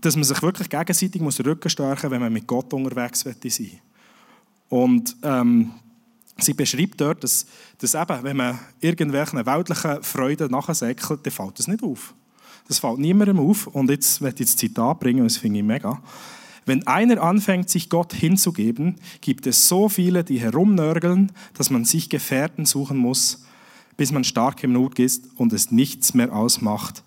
dass 0.00 0.16
man 0.16 0.24
sich 0.24 0.40
wirklich 0.42 0.70
gegenseitig 0.70 1.20
muss 1.20 1.44
Rücken 1.44 1.68
stärken 1.68 2.10
wenn 2.10 2.20
man 2.20 2.32
mit 2.32 2.46
Gott 2.46 2.72
unterwegs 2.72 3.20
sein 3.20 3.34
will. 3.42 3.70
Und 4.68 5.16
ähm, 5.22 5.72
sie 6.38 6.54
beschreibt 6.54 7.00
dort, 7.00 7.24
dass, 7.24 7.46
dass 7.78 7.94
eben, 7.94 8.22
wenn 8.22 8.36
man 8.36 8.58
irgendwelchen 8.80 9.44
weltlichen 9.44 10.02
Freuden 10.02 10.52
nachsäckelt, 10.52 11.26
dann 11.26 11.32
fällt 11.32 11.58
das 11.58 11.66
nicht 11.66 11.82
auf. 11.82 12.14
Das 12.68 12.78
fällt 12.78 12.98
niemandem 12.98 13.40
auf. 13.40 13.66
Und 13.66 13.90
jetzt 13.90 14.22
werde 14.22 14.42
ich 14.42 14.50
das 14.50 14.56
Zitat 14.56 15.00
bringen, 15.00 15.24
das 15.24 15.36
finde 15.36 15.58
ich 15.58 15.64
mega. 15.64 16.00
Wenn 16.66 16.86
einer 16.86 17.20
anfängt, 17.20 17.68
sich 17.68 17.88
Gott 17.88 18.12
hinzugeben, 18.12 18.96
gibt 19.20 19.46
es 19.46 19.66
so 19.66 19.88
viele, 19.88 20.22
die 20.22 20.40
herumnörgeln, 20.40 21.32
dass 21.54 21.70
man 21.70 21.84
sich 21.84 22.08
Gefährten 22.08 22.64
suchen 22.64 22.96
muss, 22.96 23.44
bis 24.00 24.12
man 24.12 24.24
stark 24.24 24.64
im 24.64 24.72
Not 24.72 24.98
ist 24.98 25.28
und 25.36 25.52
es 25.52 25.70
nichts 25.70 26.14
mehr 26.14 26.32
ausmacht, 26.32 27.04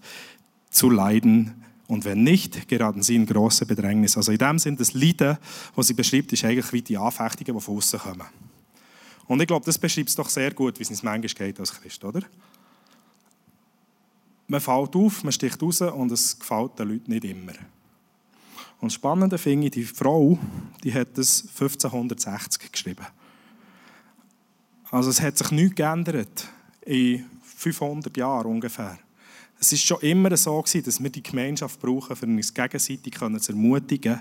zu 0.69 0.91
leiden. 0.91 1.63
Und 1.87 2.05
wenn 2.05 2.21
nicht, 2.21 2.67
geraten 2.67 3.01
sie 3.01 3.15
in 3.15 3.25
große 3.25 3.65
Bedrängnis. 3.65 4.15
Also 4.15 4.31
in 4.31 4.37
dem 4.37 4.59
Sinne, 4.59 4.77
das 4.77 4.93
Leiden, 4.93 5.39
was 5.73 5.87
sie 5.87 5.95
beschreibt, 5.95 6.31
ist 6.33 6.45
eigentlich 6.45 6.71
wie 6.71 6.83
die 6.83 6.95
Anfechtungen, 6.95 7.57
die 7.57 7.65
von 7.65 7.77
außen 7.77 7.99
kommen. 7.99 8.27
Und 9.25 9.41
ich 9.41 9.47
glaube, 9.47 9.65
das 9.65 9.79
beschreibt 9.79 10.09
es 10.09 10.15
doch 10.15 10.29
sehr 10.29 10.53
gut, 10.53 10.77
wie 10.77 10.83
es 10.83 10.91
uns 10.91 11.01
manchmal 11.01 11.47
geht 11.47 11.59
als 11.59 11.73
Christ, 11.73 12.03
oder? 12.03 12.21
Man 14.45 14.61
fällt 14.61 14.95
auf, 14.95 15.23
man 15.23 15.33
sticht 15.33 15.63
raus 15.63 15.81
und 15.81 16.11
es 16.11 16.37
gefällt 16.37 16.77
den 16.77 16.89
Leuten 16.89 17.11
nicht 17.11 17.23
immer. 17.23 17.53
Und 18.79 18.91
das 18.91 18.93
Spannende 18.93 19.39
finde 19.39 19.65
ich, 19.65 19.71
die 19.71 19.83
Frau, 19.83 20.37
die 20.83 20.93
hat 20.93 21.17
das 21.17 21.41
1560 21.41 22.71
geschrieben. 22.71 23.07
Also 24.91 25.09
es 25.09 25.19
hat 25.19 25.39
sich 25.39 25.49
nichts 25.49 25.73
geändert 25.73 26.49
in 26.85 27.25
500 27.43 28.15
Jahren 28.17 28.47
ungefähr. 28.47 28.97
Es 29.59 29.71
ist 29.71 29.85
schon 29.85 30.01
immer 30.01 30.35
so 30.35 30.61
gewesen, 30.61 30.83
dass 30.83 31.01
wir 31.01 31.09
die 31.09 31.23
Gemeinschaft 31.23 31.79
brauchen, 31.79 32.17
um 32.21 32.35
uns 32.35 32.53
gegenseitig 32.53 33.13
zu 33.13 33.51
ermutigen, 33.51 34.19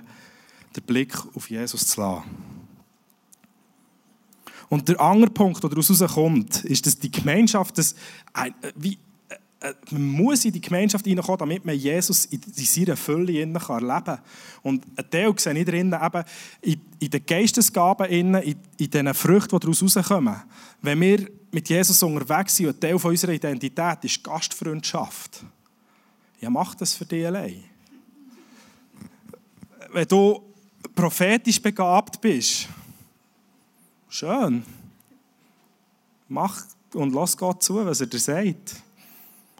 den 0.76 0.82
Blick 0.84 1.14
auf 1.34 1.50
Jesus 1.50 1.86
zu 1.88 2.00
lassen. 2.00 2.22
Und 4.68 4.88
der 4.88 5.00
andere 5.00 5.30
Punkt, 5.30 5.62
der 5.62 5.68
daraus 5.68 5.88
herauskommt, 5.88 6.64
ist, 6.64 6.86
dass 6.86 6.98
die 6.98 7.10
Gemeinschaft, 7.10 7.76
das, 7.76 7.94
äh, 8.34 8.52
wie, 8.74 8.96
äh, 9.60 9.74
man 9.90 10.02
muss 10.02 10.46
in 10.46 10.52
die 10.52 10.62
Gemeinschaft 10.62 11.04
hineinkommen, 11.04 11.40
damit 11.40 11.64
man 11.66 11.76
Jesus 11.76 12.24
in, 12.26 12.40
seiner 12.54 12.96
Fülle 12.96 13.40
erleben 13.40 13.58
kann. 13.58 14.18
Und 14.62 14.86
ein 14.96 15.10
Teil 15.10 15.34
sehe 15.36 15.58
ich 15.58 15.66
drin, 15.66 15.94
eben 15.94 16.24
in, 16.62 16.80
in 17.00 17.10
den 17.10 17.26
Geistesgaben, 17.26 18.06
in, 18.06 18.34
in, 18.34 18.90
den 18.90 19.12
Früchten, 19.12 19.58
die 19.58 19.60
daraus 19.60 19.80
herauskommen. 19.80 20.36
Wenn 20.80 21.00
wir 21.02 21.28
mit 21.52 21.68
Jesus 21.68 22.02
unterwegs 22.02 22.56
sind 22.56 22.68
und 22.68 22.80
Teil 22.80 22.94
unserer 22.94 23.32
Identität 23.32 23.98
ist 24.02 24.24
Gastfreundschaft, 24.24 25.44
ja, 26.40 26.50
mach 26.50 26.74
das 26.74 26.94
für 26.94 27.04
dich 27.04 27.24
allein. 27.24 27.62
Wenn 29.92 30.08
du 30.08 30.42
prophetisch 30.94 31.60
begabt 31.60 32.20
bist, 32.20 32.66
schön. 34.08 34.64
Mach 36.28 36.64
und 36.94 37.14
lass 37.14 37.36
Gott 37.36 37.62
zu, 37.62 37.84
was 37.84 38.00
er 38.00 38.06
dir 38.06 38.18
sagt. 38.18 38.82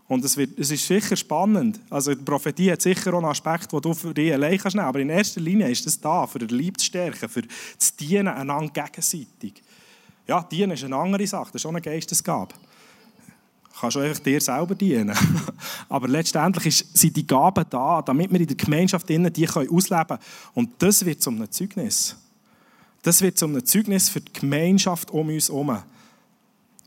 Und 0.09 0.25
es, 0.25 0.37
wird, 0.37 0.59
es 0.59 0.71
ist 0.71 0.87
sicher 0.87 1.17
spannend. 1.17 1.81
Also 1.89 2.15
die 2.15 2.23
Prophetie 2.23 2.73
hat 2.73 2.83
sicher 2.83 3.15
auch 3.15 3.19
einen 3.19 3.31
Aspekt, 3.31 3.73
den 3.73 3.81
du 3.81 3.95
für 3.95 4.13
dich 4.13 4.33
allein 4.33 4.59
kannst 4.59 4.75
nehmen. 4.75 4.89
Aber 4.89 4.99
in 4.99 5.09
erster 5.09 5.41
Linie 5.41 5.71
ist 5.71 5.87
das 5.87 6.01
da, 6.01 6.27
für 6.27 6.39
die 6.39 6.55
Liebe 6.55 6.79
zu 6.79 6.87
stärken, 6.87 7.29
für 7.29 7.43
das 7.79 7.97
Dienen 7.97 8.29
einander 8.29 8.73
gegenseitig. 8.73 9.63
Ja, 10.27 10.43
Dienen 10.43 10.73
ist 10.73 10.85
eine 10.85 10.97
andere 10.97 11.27
Sache, 11.27 11.53
das 11.53 11.63
ist 11.63 11.67
auch 11.67 11.71
eine 11.71 11.81
Geistesgabe. 11.81 12.55
Du 13.73 13.81
kannst 13.81 13.97
auch 13.97 14.03
einfach 14.03 14.23
dir 14.23 14.41
selber 14.41 14.75
dienen. 14.75 15.17
Aber 15.89 16.07
letztendlich 16.07 16.85
sind 16.95 17.17
die 17.17 17.27
Gaben 17.27 17.65
da, 17.69 18.03
damit 18.03 18.31
wir 18.31 18.41
in 18.41 18.47
der 18.47 18.57
Gemeinschaft 18.57 19.09
innen 19.11 19.33
die 19.33 19.45
können 19.45 19.69
ausleben 19.71 20.07
können. 20.07 20.21
Und 20.55 20.71
das 20.79 21.05
wird 21.05 21.23
zum 21.23 21.51
Zeugnis. 21.51 22.17
Das 23.03 23.21
wird 23.21 23.39
zum 23.39 23.65
Zeugnis 23.65 24.09
für 24.09 24.21
die 24.21 24.33
Gemeinschaft 24.33 25.11
um 25.11 25.29
uns 25.29 25.49
herum. 25.49 25.79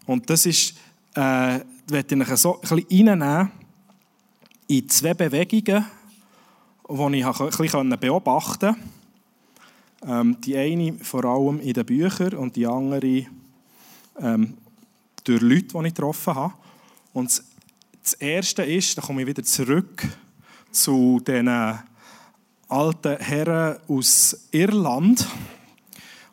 Und 0.06 0.30
das 0.30 0.46
ist 0.46 0.76
äh, 1.16 1.58
ich 1.58 2.28
so 2.38 2.62
ein 2.62 2.62
bisschen 2.62 2.86
reinnehmen 2.90 3.52
in 4.68 4.90
zwei 4.90 5.14
Bewegungen, 5.14 5.86
die 6.88 7.20
ich 7.20 7.26
ein 7.26 7.50
bisschen 7.50 8.00
beobachten 8.00 8.74
konnte. 8.74 8.95
Ähm, 10.08 10.38
die 10.42 10.56
eine 10.56 10.94
vor 11.00 11.26
allem 11.26 11.60
in 11.60 11.74
den 11.74 11.86
Büchern 11.86 12.36
und 12.36 12.56
die 12.56 12.68
andere 12.68 13.26
ähm, 14.20 14.58
durch 15.24 15.42
Leute, 15.42 15.68
die 15.68 15.88
ich 15.88 15.94
getroffen 15.96 16.36
habe. 16.36 16.54
Und 17.14 17.42
das 18.04 18.14
Erste 18.14 18.64
ist, 18.64 18.98
da 18.98 19.02
komme 19.02 19.22
ich 19.22 19.28
wieder 19.28 19.44
zurück 19.44 20.08
zu 20.72 21.20
den 21.26 21.50
alten 22.68 23.18
Herren 23.18 23.78
aus 23.88 24.48
Irland. 24.52 25.28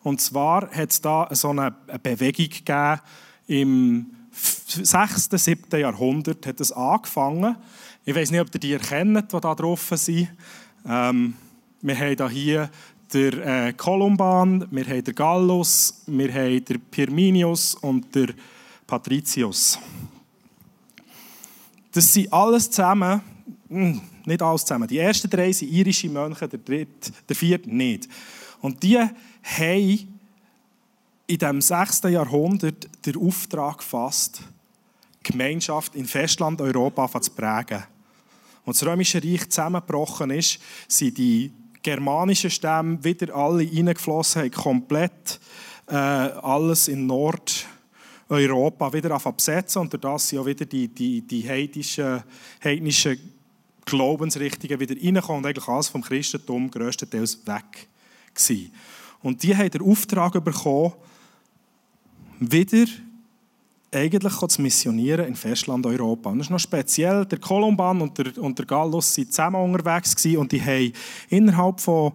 Und 0.03 0.21
zwar 0.21 0.71
hat 0.71 0.91
es 0.91 1.01
da 1.01 1.29
so 1.31 1.51
eine 1.51 1.75
Bewegung 2.03 2.51
gegeben 2.51 3.01
im 3.47 4.07
6., 4.33 5.29
7. 5.31 5.81
Jahrhundert 5.81 6.47
hat 6.47 6.61
es 6.61 6.73
angefangen. 6.73 7.57
Ich 8.05 8.15
weiß 8.15 8.31
nicht, 8.31 8.41
ob 8.41 8.55
ihr 8.55 8.61
die 8.61 8.73
erkennt, 8.73 9.33
die 9.33 9.41
da 9.41 9.55
drauf 9.55 9.93
sind. 9.95 10.29
Ähm, 10.87 11.35
wir 11.81 11.99
haben 11.99 12.31
hier 12.31 12.71
den 13.13 13.41
äh, 13.41 13.75
Kolumban, 13.77 14.67
wir 14.71 14.87
haben 14.87 15.05
den 15.05 15.15
Gallus, 15.15 16.03
wir 16.07 16.33
haben 16.33 16.65
den 16.65 16.81
Pirminius 16.81 17.75
und 17.77 18.15
den 18.15 18.35
Patricius. 18.87 19.79
Das 21.93 22.13
sind 22.13 22.33
alles 22.33 22.71
zusammen, 22.71 23.21
hm, 23.69 24.01
nicht 24.25 24.43
alles 24.43 24.65
zusammen. 24.65 24.89
Die 24.89 24.99
ersten 24.99 25.29
drei 25.29 25.53
sind 25.53 25.71
irische 25.71 26.09
Mönche, 26.09 26.49
der, 26.49 26.59
dritte, 26.59 27.13
der 27.29 27.37
vierte 27.37 27.75
nicht. 27.75 28.09
Und 28.61 28.83
die 28.83 28.99
haben 28.99 30.09
in 31.27 31.39
dem 31.39 31.61
6. 31.61 32.03
Jahrhundert 32.05 32.89
den 33.05 33.17
Auftrag 33.17 33.79
gefasst, 33.79 34.43
Gemeinschaft 35.23 35.95
in 35.95 36.07
Festland-Europa 36.07 37.21
zu 37.21 37.31
prägen. 37.33 37.85
Als 38.65 38.79
das 38.79 38.89
Römische 38.89 39.23
Reich 39.23 39.49
zusammengebrochen 39.49 40.31
ist, 40.31 40.61
sind 40.89 41.19
die 41.19 41.51
germanischen 41.83 42.51
Stämme 42.51 43.03
wieder 43.03 43.35
alle 43.35 43.67
reingeflossen, 43.69 44.43
haben 44.43 44.51
komplett 44.51 45.41
äh, 45.87 45.95
alles 45.95 46.89
in 46.89 47.07
Nordeuropa 47.07 48.93
wieder 48.93 49.19
besetzen 49.19 49.81
und 49.81 50.05
das 50.05 50.29
sind 50.29 50.39
auch 50.39 50.47
wieder 50.47 50.65
die, 50.65 50.89
die, 50.89 51.23
die 51.23 51.49
heidnischen, 51.49 52.23
heidnischen 52.63 53.19
Glaubensrichtungen 53.85 54.79
wieder 54.81 54.95
reingekommen 54.95 55.39
und 55.39 55.47
eigentlich 55.47 55.69
alles 55.69 55.89
vom 55.89 56.03
Christentum 56.03 56.71
größtenteils 56.71 57.47
weg 57.47 57.89
gewesen. 58.35 58.73
Und 59.23 59.43
die 59.43 59.57
haben 59.57 59.71
den 59.71 59.83
Auftrag 59.83 60.43
bekommen, 60.45 60.93
wieder 62.39 62.87
eigentlich 63.93 64.35
zu 64.35 64.63
missionieren 64.63 65.27
in 65.27 65.37
Festland-Europa. 65.37 66.31
Das 66.33 66.47
ist 66.47 66.51
noch 66.51 66.59
speziell. 66.59 67.27
Der 67.27 67.39
Kolumban 67.39 68.01
und 68.01 68.17
der, 68.19 68.39
und 68.39 68.59
der 68.59 68.67
Gallus 68.67 69.17
waren 69.19 69.31
zusammen 69.31 69.63
unterwegs 69.63 70.25
und 70.25 70.51
die 70.51 70.63
haben 70.63 70.93
innerhalb 71.29 71.81
von 71.81 72.13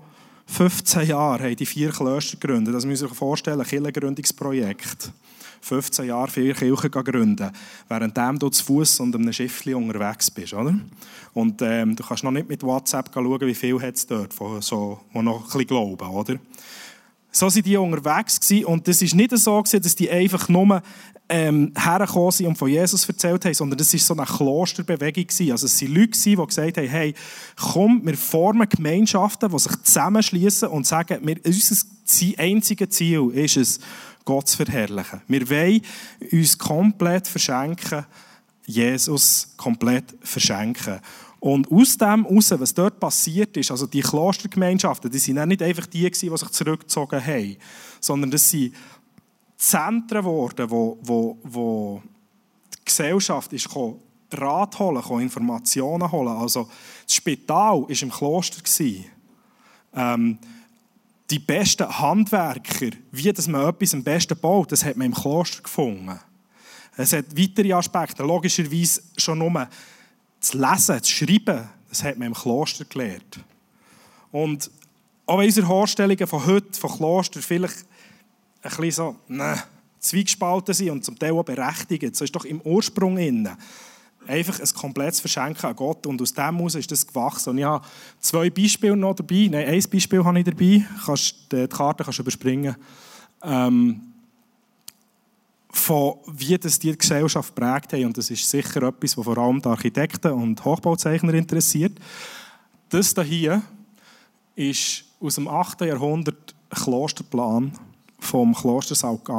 15 0.48 1.08
Jahren 1.08 1.44
haben 1.44 1.56
die 1.56 1.66
vier 1.66 1.92
Klöster 1.92 2.38
gegründet. 2.38 2.74
Das 2.74 2.86
müssen 2.86 3.06
Sie 3.06 3.10
sich 3.10 3.18
vorstellen, 3.18 3.60
ein 3.60 3.68
Kirchengründungsprojekt. 3.68 5.12
15 5.62 6.06
Jahre 6.06 6.30
vier 6.30 6.54
Kirchen 6.54 6.92
gründen, 6.92 7.52
während 7.90 8.42
du 8.42 8.50
zu 8.50 8.64
Fuß 8.64 9.02
und 9.02 9.16
einem 9.16 9.34
Schiffli 9.34 9.74
unterwegs 9.74 10.32
bist. 10.32 10.54
Oder? 10.54 10.76
Und 11.34 11.62
ähm, 11.62 11.96
du 11.96 12.04
kannst 12.04 12.24
noch 12.24 12.32
nicht 12.32 12.48
mit 12.48 12.64
WhatsApp 12.64 13.10
schauen, 13.14 13.42
wie 13.42 13.56
viel 13.56 13.78
es 13.84 14.08
dort, 14.08 14.34
von 14.34 14.62
so, 14.62 15.00
die 15.14 15.20
noch 15.20 15.40
ein 15.40 15.44
bisschen 15.44 15.68
glauben. 15.68 16.08
Oder? 16.08 16.36
So 17.32 17.50
sind 17.50 17.66
die 17.66 17.78
unterwegs 17.78 18.40
gewesen. 18.40 18.66
und 18.66 18.88
es 18.88 19.02
ist 19.02 19.16
nicht 19.16 19.38
so 19.38 19.62
gewesen, 19.62 19.82
dass 19.82 19.96
die 19.96 20.10
einfach 20.10 20.50
nur 20.50 20.82
ähm, 21.30 21.74
hergekommen 21.78 22.32
sind 22.32 22.48
und 22.48 22.58
von 22.58 22.70
Jesus 22.70 23.08
erzählt 23.08 23.44
haben, 23.46 23.54
sondern 23.54 23.78
das 23.78 23.94
war 23.94 24.00
so 24.00 24.14
eine 24.16 24.26
Klosterbewegung 24.26 25.28
gewesen. 25.28 25.52
Also 25.52 25.66
es 25.66 25.82
waren 25.82 25.94
Leute, 25.94 26.20
die 26.20 26.36
gesagt 26.36 26.78
haben, 26.78 26.88
hey, 26.88 27.14
komm, 27.56 28.02
wir 28.06 28.18
formen 28.18 28.68
Gemeinschaften, 28.68 29.52
die 29.52 29.60
sich 29.60 29.84
zusammenschließen 29.84 30.70
und 30.70 30.88
sagen, 30.88 31.20
wir, 31.24 31.38
unser 31.46 31.76
einziges 32.38 32.90
Ziel 32.90 33.30
ist 33.34 33.58
es, 33.58 33.80
Gott 34.28 34.50
zu 34.50 34.58
verherrlichen. 34.58 35.22
Wir 35.30 35.50
wollen 35.50 35.82
uns 36.34 36.58
komplett 36.58 37.28
verschenken, 37.30 38.06
Jesus 38.66 39.54
komplett 39.56 40.16
verschenken. 40.22 41.00
Und 41.40 41.72
aus 41.72 41.98
dem 41.98 42.26
heraus, 42.26 42.52
was 42.52 42.74
dort 42.74 43.00
passiert 43.00 43.56
ist, 43.58 43.70
also 43.70 43.86
die 43.86 44.02
Klostergemeinschaften, 44.02 45.12
die 45.12 45.20
sind 45.20 45.48
nicht 45.48 45.62
einfach 45.62 45.86
die, 45.86 46.10
die 46.10 46.16
sich 46.16 46.50
zurückgezogen 46.50 47.24
haben, 47.24 47.58
sondern 48.00 48.32
das 48.32 48.50
sind 48.50 48.74
Zentren 49.58 50.22
geworden, 50.22 50.70
wo, 50.70 50.98
wo, 51.02 51.38
wo 51.44 52.02
die 52.74 52.86
Gesellschaft 52.86 53.54
ist 53.54 53.68
gekommen, 53.68 54.00
Rat 54.34 54.78
holen, 54.78 55.22
Informationen 55.22 56.12
holen. 56.12 56.36
Also 56.36 56.70
das 57.06 57.16
Spital 57.16 57.82
war 57.82 57.90
im 57.90 58.12
Kloster. 58.12 58.62
Ähm, 59.94 60.38
die 61.30 61.40
besten 61.40 61.88
Handwerker, 62.00 62.92
wie 63.12 63.34
dass 63.34 63.48
man 63.48 63.68
etwas 63.68 63.94
am 63.94 64.04
besten 64.04 64.38
baut, 64.38 64.72
das 64.72 64.84
hat 64.84 64.98
man 64.98 65.08
im 65.08 65.14
Kloster 65.14 65.62
gefunden. 65.62 66.20
Es 66.96 67.14
hat 67.14 67.26
weitere 67.38 67.74
Aspekte. 67.74 68.24
Logischerweise 68.24 69.02
schon 69.18 69.40
nur 69.40 69.68
das 70.40 70.54
Lesen, 70.54 70.98
das 71.00 71.10
Schreiben, 71.10 71.70
das 71.90 72.04
hat 72.04 72.18
man 72.18 72.28
im 72.28 72.34
Kloster 72.34 72.86
gelernt. 72.86 73.40
Und 74.32 74.70
auch 75.26 75.38
wenn 75.38 75.46
unsere 75.46 75.68
Vorstellungen 75.68 76.28
von 76.28 76.46
heute, 76.46 76.80
von 76.80 76.92
Kloster, 76.92 77.42
vielleicht 77.42 77.86
ein 78.62 78.70
bisschen 78.70 78.92
so, 78.92 79.16
ne, 79.28 79.62
zweigespalten 80.00 80.74
sind 80.74 80.90
und 80.90 81.06
zum 81.06 81.18
Teil 81.18 81.32
auch 81.32 81.44
berechtigt, 81.44 82.16
so 82.16 82.24
ist 82.24 82.36
doch 82.36 82.46
im 82.46 82.62
Ursprung 82.62 83.18
innen 83.18 83.58
einfach 84.28 84.60
ein 84.60 84.70
komplettes 84.76 85.20
Verschenken 85.20 85.66
an 85.66 85.76
Gott 85.76 86.06
und 86.06 86.22
aus 86.22 86.34
dem 86.34 86.58
heraus 86.58 86.76
ist 86.76 86.92
das 86.92 87.06
gewachsen. 87.06 87.52
Und 87.52 87.58
ich 87.60 87.64
habe 87.64 87.86
zwei 88.20 88.50
Beispiele 88.50 88.98
noch 88.98 89.16
dabei, 89.16 89.48
nein, 89.50 89.68
ein 89.68 89.84
Beispiel 89.90 90.24
habe 90.24 90.40
ich 90.40 90.46
dabei, 90.46 90.86
die 91.52 91.68
Karte 91.68 92.04
kannst 92.04 92.20
du 92.20 92.24
überspringen. 92.24 92.76
Ähm, 93.44 94.07
von 95.70 96.16
wie 96.28 96.58
das 96.58 96.80
die 96.80 96.98
Gesellschaft 96.98 97.54
prägt 97.54 97.94
haben. 97.94 98.06
Und 98.06 98.18
das 98.18 98.30
ist 98.30 98.50
sicher 98.50 98.84
etwas, 98.84 99.18
was 99.18 99.26
vor 99.26 99.38
allem 99.38 99.62
die 99.62 99.70
Architekten 99.70 100.32
und 100.32 100.64
Hochbauzeichner 100.64 101.34
interessiert. 101.34 102.00
Das 102.90 103.14
hier 103.24 103.62
ist 104.56 105.04
aus 105.20 105.36
dem 105.36 105.48
8. 105.48 105.82
Jahrhundert 105.82 106.56
Klosterplan 106.70 107.72
vom 108.20 108.54
Kloster 108.54 108.96
St. 108.96 109.30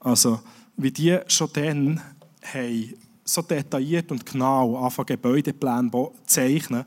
Also, 0.00 0.40
wie 0.76 0.90
die 0.90 1.18
schon 1.26 1.50
dann 1.52 2.00
haben, 2.42 2.94
so 3.24 3.42
detailliert 3.42 4.10
und 4.10 4.24
genau 4.24 4.76
anfangen 4.78 5.06
Gebäudepläne 5.06 5.90
zu 5.90 6.12
zeichnen, 6.26 6.84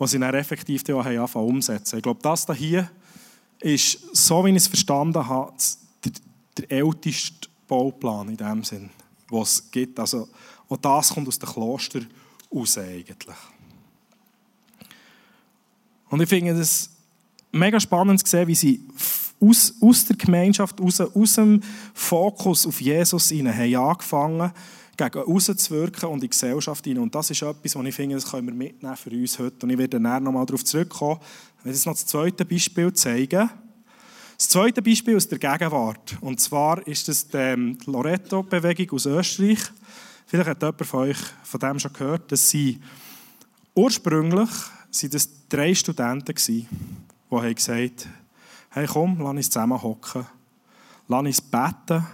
die 0.00 0.06
sie 0.06 0.18
dann 0.18 0.34
effektiv 0.34 0.82
auch 0.90 1.04
anfangen 1.04 1.48
umsetzen. 1.48 1.96
Ich 1.96 2.02
glaube, 2.02 2.20
das 2.22 2.46
hier 2.56 2.90
ist, 3.60 3.98
so 4.12 4.44
wie 4.44 4.50
ich 4.50 4.56
es 4.56 4.66
verstanden 4.66 5.26
habe, 5.28 5.52
der 6.58 6.70
älteste 6.70 7.48
Bauplan 7.72 8.28
in 8.28 8.36
dem 8.36 8.62
Sinn, 8.64 8.90
was 9.30 9.52
es 9.52 9.70
gibt. 9.70 9.98
Also, 9.98 10.28
auch 10.68 10.76
das 10.76 11.08
kommt 11.08 11.26
aus 11.26 11.38
dem 11.38 11.48
Kloster 11.48 12.00
raus 12.54 12.76
eigentlich. 12.76 13.36
Und 16.10 16.20
ich 16.20 16.28
finde 16.28 16.52
es 16.52 16.90
mega 17.50 17.80
spannend 17.80 18.20
zu 18.20 18.30
sehen, 18.30 18.46
wie 18.46 18.54
sie 18.54 18.86
aus, 19.40 19.72
aus 19.80 20.04
der 20.04 20.16
Gemeinschaft, 20.16 20.82
aus, 20.82 21.00
aus 21.00 21.34
dem 21.34 21.62
Fokus 21.94 22.66
auf 22.66 22.78
Jesus 22.78 23.30
hinein 23.30 23.56
haben 23.56 23.88
angefangen, 23.88 24.52
gegen 24.94 25.18
rauszuwirken 25.18 26.10
und 26.10 26.16
in 26.16 26.20
die 26.20 26.28
Gesellschaft 26.28 26.84
hinein. 26.84 27.04
Und 27.04 27.14
das 27.14 27.30
ist 27.30 27.40
etwas, 27.40 27.74
was 27.74 27.86
ich 27.86 27.94
finde, 27.94 28.16
das 28.16 28.30
können 28.30 28.48
wir 28.48 28.54
mitnehmen 28.54 28.96
für 28.96 29.10
uns 29.10 29.38
heute. 29.38 29.64
Und 29.64 29.70
ich 29.70 29.78
werde 29.78 29.98
dann 29.98 30.22
nochmal 30.22 30.44
darauf 30.44 30.62
zurückkommen. 30.62 31.20
Ich 31.60 31.64
werde 31.64 31.74
jetzt 31.74 31.86
noch 31.86 31.94
das 31.94 32.04
zweite 32.04 32.44
Beispiel 32.44 32.92
zeigen. 32.92 33.48
Das 34.36 34.48
zweite 34.48 34.82
Beispiel 34.82 35.16
aus 35.16 35.28
der 35.28 35.38
Gegenwart. 35.38 36.16
Und 36.20 36.40
zwar 36.40 36.86
ist 36.86 37.08
das 37.08 37.28
die 37.28 37.76
Loreto-Bewegung 37.86 38.90
aus 38.90 39.06
Österreich. 39.06 39.60
Vielleicht 40.26 40.48
hat 40.48 40.62
jemand 40.62 40.86
von 40.86 41.00
euch 41.00 41.18
von 41.42 41.60
dem 41.60 41.78
schon 41.78 41.92
gehört, 41.92 42.32
dass 42.32 42.50
sie 42.50 42.80
ursprünglich 43.74 44.50
sind 44.90 45.14
das 45.14 45.28
drei 45.48 45.74
Studenten 45.74 46.28
waren, 46.28 46.36
die 46.36 46.66
haben 47.30 47.54
gesagt 47.54 48.08
hey 48.72 48.86
komm, 48.86 49.18
lass 49.20 49.30
uns 49.32 49.50
zusammen 49.50 49.82
hocken, 49.82 50.26
lass 51.08 51.20
uns 51.20 51.40
beten 51.40 52.06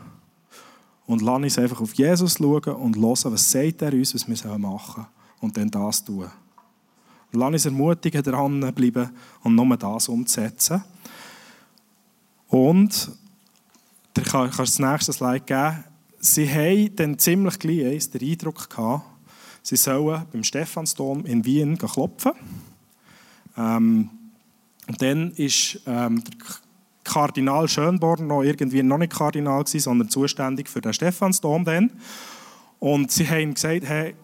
und 1.06 1.22
lass 1.22 1.36
uns 1.36 1.58
einfach 1.58 1.80
auf 1.80 1.94
Jesus 1.94 2.34
schauen 2.38 2.74
und 2.74 2.96
hören, 2.96 3.32
was 3.32 3.50
sagt 3.50 3.82
er 3.82 3.92
uns, 3.92 4.14
was 4.14 4.28
wir 4.28 4.58
machen 4.58 4.94
sollen 4.94 5.06
und 5.40 5.56
dann 5.56 5.70
das 5.70 6.04
tun. 6.04 6.28
Lass 7.30 7.52
uns 7.52 7.64
ermutigen, 7.66 8.22
dranbleiben 8.22 9.10
und 9.42 9.54
nur 9.54 9.76
das 9.76 10.08
umzusetzen. 10.08 10.82
Und, 12.48 13.10
da 14.14 14.22
kannst 14.22 14.58
du 14.58 14.62
das 14.62 14.78
nächste 14.78 15.12
Slide 15.12 15.40
geben, 15.40 15.84
sie 16.18 16.48
haben 16.48 16.96
dann 16.96 17.18
ziemlich 17.18 17.58
gleich 17.58 18.10
den 18.10 18.28
Eindruck 18.28 18.68
gehabt, 18.70 19.04
sie 19.62 19.76
sollen 19.76 20.24
beim 20.32 20.42
Stephansdom 20.42 21.24
in 21.26 21.44
Wien 21.44 21.78
klopfen. 21.78 22.32
Ähm, 23.56 24.10
und 24.86 25.02
dann 25.02 25.32
ist 25.32 25.80
ähm, 25.86 26.24
der 26.24 26.34
Kardinal 27.04 27.68
Schönborn 27.68 28.26
noch 28.26 28.42
irgendwie 28.42 28.82
noch 28.82 28.98
nicht 28.98 29.12
Kardinal 29.12 29.64
gewesen, 29.64 29.80
sondern 29.80 30.08
zuständig 30.08 30.68
für 30.68 30.80
den 30.80 30.92
Stephansdom 30.92 31.64
dann. 31.64 31.90
Und 32.78 33.10
sie 33.10 33.28
haben 33.28 33.54
gesagt, 33.54 33.84
hey, 33.84 34.14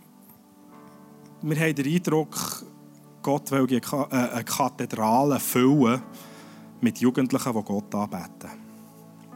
wir 1.42 1.60
haben 1.60 1.74
den 1.74 1.94
Eindruck, 1.94 2.64
Gott 3.22 3.50
will 3.50 3.66
äh, 3.70 3.80
eine 4.14 4.44
Kathedrale 4.44 5.40
füllen 5.40 6.02
mit 6.84 6.98
Jugendlichen, 6.98 7.52
die 7.52 7.62
Gott 7.64 7.94
anbeten. 7.94 8.50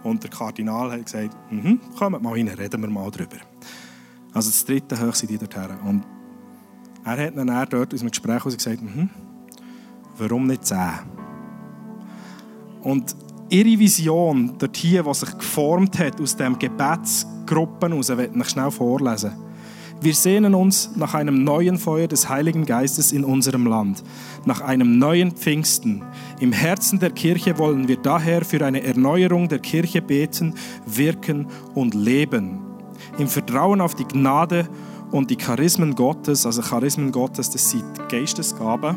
Und 0.04 0.22
der 0.22 0.30
Kardinal 0.30 0.92
hat 0.92 1.04
gesagt, 1.04 1.37
mhm, 1.50 1.80
kommt 1.98 2.22
mal 2.22 2.34
rein, 2.34 2.46
reden 2.48 2.80
wir 2.82 2.88
mal 2.88 3.11
drüber. 3.11 3.38
Also 4.32 4.50
das 4.50 4.64
dritte 4.64 5.00
Hoch 5.00 5.14
sind 5.14 5.30
die 5.30 5.38
dorthin. 5.38 5.76
Und 5.84 6.04
er 7.04 7.26
hat 7.26 7.37
dann 7.37 7.66
dort 7.70 7.92
aus 7.92 8.00
dem 8.00 8.11
Gespräch 8.11 8.44
gesagt, 8.44 8.82
mhm, 8.82 9.11
warum 10.16 10.46
nicht 10.46 10.66
zehn? 10.66 11.00
Und 12.82 13.16
ihre 13.48 13.78
Vision 13.78 14.54
dort 14.58 14.76
hier, 14.76 15.02
die 15.02 15.14
sich 15.14 15.37
geformt 15.37 15.98
hat 15.98 16.20
aus 16.20 16.37
dem 16.37 16.58
Gebetsgruppen 16.58 17.90
heraus, 17.90 18.08
werde 18.11 18.38
ich 18.38 18.48
schnell 18.48 18.70
vorlesen. 18.70 19.32
Wir 20.00 20.14
sehnen 20.14 20.54
uns 20.54 20.92
nach 20.94 21.14
einem 21.14 21.42
neuen 21.42 21.76
Feuer 21.76 22.06
des 22.06 22.28
Heiligen 22.28 22.66
Geistes 22.66 23.11
in 23.11 23.24
unserem 23.24 23.66
Land, 23.66 24.04
nach 24.44 24.61
einem 24.61 24.96
neuen 24.98 25.32
Pfingsten. 25.32 26.04
Im 26.38 26.52
Herzen 26.52 27.00
der 27.00 27.11
Kirche 27.11 27.58
wollen 27.58 27.88
wir 27.88 27.96
daher 27.96 28.44
für 28.44 28.64
eine 28.64 28.84
Erneuerung 28.84 29.48
der 29.48 29.58
Kirche 29.58 30.00
beten, 30.00 30.54
wirken 30.87 31.48
und 31.74 31.94
leben. 31.94 32.61
Im 33.18 33.26
Vertrauen 33.26 33.80
auf 33.80 33.96
die 33.96 34.04
Gnade 34.04 34.68
und 35.11 35.30
die 35.30 35.37
Charismen 35.37 35.96
Gottes, 35.96 36.46
also 36.46 36.62
Charismen 36.62 37.11
Gottes, 37.11 37.50
das 37.50 37.70
sind 37.70 38.08
Geistesgaben, 38.08 38.96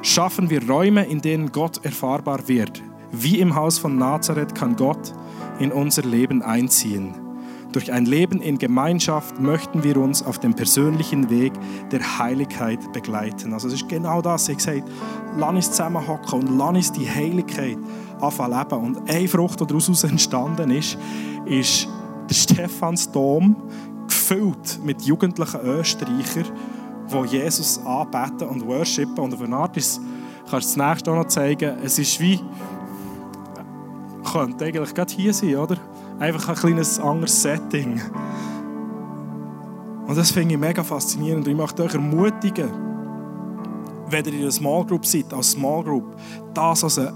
schaffen 0.00 0.48
wir 0.48 0.66
Räume, 0.66 1.04
in 1.04 1.20
denen 1.20 1.52
Gott 1.52 1.84
erfahrbar 1.84 2.48
wird. 2.48 2.82
Wie 3.12 3.40
im 3.40 3.54
Haus 3.56 3.78
von 3.78 3.98
Nazareth 3.98 4.54
kann 4.54 4.76
Gott 4.76 5.12
in 5.58 5.70
unser 5.70 6.02
Leben 6.02 6.40
einziehen. 6.40 7.29
Durch 7.72 7.92
ein 7.92 8.04
Leben 8.04 8.40
in 8.40 8.58
Gemeinschaft 8.58 9.38
möchten 9.40 9.84
wir 9.84 9.96
uns 9.96 10.24
auf 10.24 10.40
dem 10.40 10.54
persönlichen 10.54 11.30
Weg 11.30 11.52
der 11.92 12.18
Heiligkeit 12.18 12.92
begleiten. 12.92 13.52
Also 13.52 13.68
es 13.68 13.74
ist 13.74 13.88
genau 13.88 14.20
das. 14.20 14.48
Ich 14.48 14.56
gesagt, 14.56 14.82
lass 15.36 15.50
uns 15.50 15.70
zusammenhocken 15.70 16.40
und 16.40 16.58
lass 16.58 16.74
uns 16.74 16.92
die 16.92 17.08
Heiligkeit 17.08 17.78
anfangen 18.20 18.58
leben. 18.58 18.84
Und 18.84 19.10
eine 19.10 19.28
Frucht, 19.28 19.60
die 19.60 19.66
daraus 19.66 20.02
entstanden 20.02 20.70
ist, 20.72 20.98
ist 21.46 21.88
der 22.28 22.34
Stephansdom 22.34 23.54
gefüllt 24.08 24.80
mit 24.84 25.02
jugendlichen 25.02 25.60
Österreichern, 25.60 26.46
die 27.12 27.36
Jesus 27.36 27.78
anbeten 27.84 28.48
und 28.48 28.66
worshipen. 28.66 29.18
Und 29.18 29.34
auf 29.34 29.42
eine 29.42 29.56
Art 29.56 29.76
ist, 29.76 30.00
kannst 30.50 30.74
du 30.74 30.80
das 30.80 30.88
nächste 30.88 31.12
auch 31.12 31.16
noch 31.16 31.28
zeigen, 31.28 31.76
es 31.84 32.00
ist 32.00 32.20
wie, 32.20 32.40
könnte 34.32 34.64
eigentlich 34.64 34.94
gerade 34.94 35.12
hier 35.12 35.32
sein, 35.34 35.56
oder? 35.56 35.76
einfach 36.20 36.50
ein 36.50 36.54
kleines 36.54 37.00
anderes 37.00 37.42
Setting. 37.42 38.00
Und 40.06 40.16
das 40.16 40.30
finde 40.30 40.54
ich 40.54 40.60
mega 40.60 40.84
faszinierend. 40.84 41.46
Und 41.46 41.52
ich 41.52 41.56
möchte 41.56 41.82
euch 41.82 41.94
ermutigen, 41.94 42.68
wenn 44.08 44.24
ihr 44.26 44.32
in 44.34 44.40
einer 44.42 44.50
Small 44.50 44.84
Group 44.84 45.06
seid, 45.06 45.32
als 45.32 45.52
Small 45.52 45.82
Group, 45.82 46.16
das 46.52 46.84
als 46.84 46.98
ein, 46.98 47.12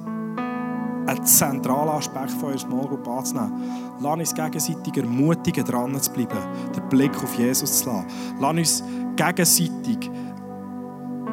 ein 1.07 1.27
zentraler 1.27 1.95
Aspekt 1.95 2.31
von 2.31 2.51
eurer 2.51 2.59
Small 2.59 2.87
Group 2.87 3.07
anzunehmen. 3.07 3.53
Lass 4.01 4.19
uns 4.19 4.35
gegenseitig 4.35 4.97
ermutigen, 4.97 5.65
dran 5.65 6.01
zu 6.01 6.11
bleiben, 6.13 6.39
den 6.75 6.89
Blick 6.89 7.15
auf 7.23 7.35
Jesus 7.37 7.81
zu 7.81 7.91
lassen. 7.91 8.07
Lass 8.41 8.57
uns 8.57 8.85
gegenseitig 9.17 10.11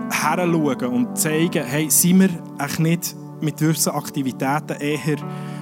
heranschauen 0.09 0.93
und 0.93 1.17
zeigen, 1.17 1.63
hey, 1.63 1.89
sind 1.89 2.19
wir 2.19 2.29
eigentlich 2.57 2.79
nicht 2.79 3.15
mit 3.39 3.57
gewissen 3.57 3.91
Aktivitäten 3.93 4.77
eher 4.79 5.17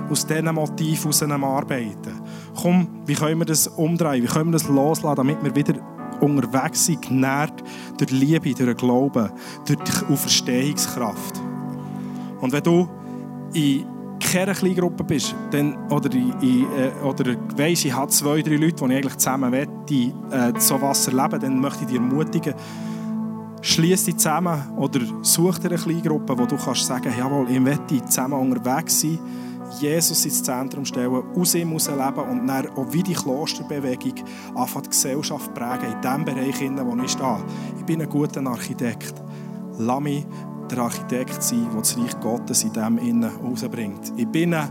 aus 0.09 0.25
diesen 0.25 0.53
Motiven 0.53 1.09
aus 1.09 1.21
arbeiten. 1.21 2.21
Komm, 2.61 2.87
wie 3.05 3.13
können 3.13 3.39
wir 3.39 3.45
das 3.45 3.67
umdrehen? 3.67 4.23
Wie 4.23 4.27
können 4.27 4.49
wir 4.49 4.59
das 4.59 4.67
loslassen, 4.67 5.15
damit 5.15 5.43
wir 5.43 5.55
wieder 5.55 5.75
unterwegs 6.21 6.85
sind, 6.85 7.01
genährt 7.01 7.63
durch 7.97 8.11
Liebe, 8.11 8.53
durch 8.53 8.77
Glauben, 8.77 9.29
durch 9.65 10.09
Auferstehungskraft. 10.09 11.41
Und 12.41 12.51
wenn 12.51 12.63
du 12.63 12.87
in 13.53 13.85
keiner 14.19 14.53
Kleingruppe 14.53 15.03
bist, 15.03 15.33
dann, 15.51 15.77
oder, 15.89 16.13
in, 16.13 16.65
äh, 16.75 16.91
oder 17.03 17.35
weißt, 17.55 17.85
ich 17.85 17.93
habe 17.93 18.11
zwei, 18.11 18.41
drei 18.41 18.55
Leute, 18.55 18.75
die 18.75 18.85
ich 18.85 18.97
eigentlich 18.97 19.17
zusammen 19.17 19.51
will, 19.51 19.67
die 19.87 20.13
äh, 20.31 20.53
so 20.57 20.81
was 20.81 21.07
erleben, 21.07 21.39
dann 21.39 21.59
möchte 21.59 21.83
ich 21.83 21.87
dich 21.87 21.97
ermutigen, 21.97 22.53
schließ 23.61 24.05
dich 24.05 24.17
zusammen 24.17 24.61
oder 24.77 24.99
such 25.21 25.59
dir 25.59 25.69
eine 25.69 25.77
Kleingruppe, 25.77 26.37
wo 26.37 26.45
du 26.45 26.57
kannst 26.57 26.85
sagen, 26.85 27.13
jawohl, 27.17 27.49
ich 27.49 27.59
möchte 27.59 28.03
zusammen 28.05 28.39
unterwegs 28.39 29.01
sein, 29.01 29.19
Jesus 29.79 30.25
ins 30.25 30.43
Zentrum 30.43 30.85
stellen, 30.85 31.23
aus 31.35 31.55
ihm 31.55 31.69
herausleben 31.69 32.23
und 32.29 32.47
dann 32.47 32.69
auch 32.69 32.91
wie 32.91 33.03
die 33.03 33.13
Klosterbewegung 33.13 34.15
anfangen, 34.55 34.83
die 34.85 34.89
Gesellschaft 34.89 35.53
prägen, 35.53 35.93
in 35.93 36.01
dem 36.01 36.25
Bereich, 36.25 36.61
in 36.61 36.75
dem 36.75 37.03
ich 37.03 37.11
stehe. 37.11 37.43
Ich 37.77 37.85
bin 37.85 38.01
ein 38.01 38.09
guter 38.09 38.45
Architekt. 38.45 39.13
Lass 39.77 40.01
mich 40.01 40.25
der 40.69 40.79
Architekt 40.79 41.41
sein, 41.41 41.67
der 41.71 41.79
das 41.79 41.97
Reich 41.97 42.19
Gottes 42.19 42.63
in 42.63 42.73
dem 42.73 42.97
innen 42.97 43.31
herausbringt. 43.31 44.13
Ich 44.17 44.27
bin 44.27 44.53
ein 44.53 44.69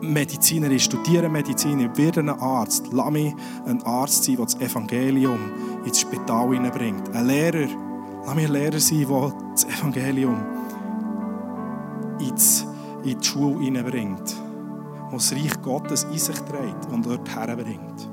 Mediziner, 0.00 0.70
ich 0.70 0.84
studiere 0.84 1.28
Medizin, 1.28 1.80
ich 1.80 1.96
werde 1.96 2.20
ein 2.20 2.28
Arzt. 2.28 2.88
Lass 2.92 3.10
mich 3.10 3.34
ein 3.66 3.82
Arzt 3.82 4.24
sein, 4.24 4.36
der 4.36 4.44
das 4.44 4.60
Evangelium 4.60 5.38
ins 5.84 6.00
Spital 6.00 6.50
hineinbringt. 6.50 7.14
Ein 7.14 7.26
Lehrer, 7.26 7.68
lass 8.24 8.34
mich 8.34 8.46
ein 8.46 8.52
Lehrer 8.52 8.80
sein, 8.80 9.06
der 9.08 9.32
das 9.52 9.64
Evangelium 9.64 10.36
ins 12.20 12.66
in 13.06 13.18
die 13.20 13.26
Schule 13.26 13.60
hineinbringt, 13.62 14.36
wo 15.10 15.16
das 15.16 15.32
Reich 15.32 15.62
Gottes 15.62 16.04
in 16.04 16.18
sich 16.18 16.36
trägt 16.40 16.86
und 16.92 17.06
dort 17.06 17.28
herbringt. 17.34 18.08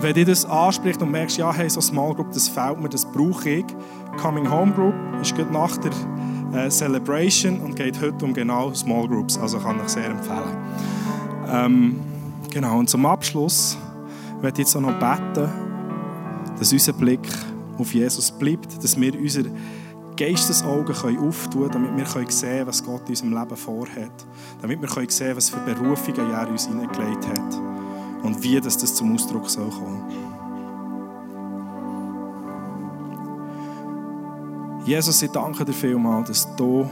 Wenn 0.00 0.14
dir 0.14 0.24
das 0.24 0.44
anspricht 0.44 1.00
und 1.00 1.10
merkst, 1.10 1.38
ja, 1.38 1.52
hey, 1.52 1.70
so 1.70 1.80
Small 1.80 2.14
Group, 2.14 2.32
das 2.32 2.48
fehlt 2.48 2.80
mir, 2.80 2.88
das 2.88 3.04
brauche 3.04 3.48
ich. 3.48 3.64
Coming 4.20 4.50
Home 4.50 4.72
Group 4.72 4.94
ist 5.20 5.36
gut 5.36 5.50
nach 5.52 5.76
der 5.76 5.92
äh, 6.52 6.68
Celebration 6.70 7.60
und 7.60 7.76
geht 7.76 8.00
heute 8.00 8.24
um 8.24 8.34
genau 8.34 8.74
Small 8.74 9.06
Groups, 9.06 9.38
also 9.38 9.58
kann 9.58 9.80
ich 9.84 9.88
sehr 9.88 10.10
empfehlen. 10.10 10.56
Ähm, 11.48 12.00
genau, 12.50 12.78
und 12.78 12.90
zum 12.90 13.06
Abschluss 13.06 13.78
werde 14.40 14.60
ich 14.60 14.66
jetzt 14.66 14.76
auch 14.76 14.80
noch 14.80 14.98
beten, 14.98 15.48
dass 16.58 16.72
unser 16.72 16.92
Blick 16.92 17.28
auf 17.78 17.94
Jesus 17.94 18.30
bleibt, 18.32 18.82
dass 18.82 19.00
wir 19.00 19.18
unser 19.18 19.44
Geistesaugen 20.22 20.94
auftun 21.18 21.68
können, 21.68 21.72
damit 21.72 22.14
wir 22.14 22.22
sehen 22.30 22.50
können, 22.50 22.66
was 22.68 22.84
Gott 22.84 23.02
in 23.06 23.08
unserem 23.08 23.32
Leben 23.32 23.56
vorhat. 23.56 24.26
Damit 24.60 24.80
wir 24.80 24.88
sehen 24.88 25.08
können, 25.08 25.36
was 25.36 25.50
für 25.50 25.58
Berufungen 25.58 26.30
er 26.30 26.48
uns 26.48 26.66
hineingelegt 26.66 27.26
hat. 27.26 27.60
Und 28.22 28.40
wie 28.40 28.60
das, 28.60 28.78
das 28.78 28.94
zum 28.94 29.14
Ausdruck 29.14 29.50
soll 29.50 29.68
kommen. 29.68 30.04
Jesus, 34.84 35.20
ich 35.22 35.30
danke 35.32 35.64
dir 35.64 35.72
vielmals, 35.72 36.28
dass 36.28 36.54
du 36.54 36.88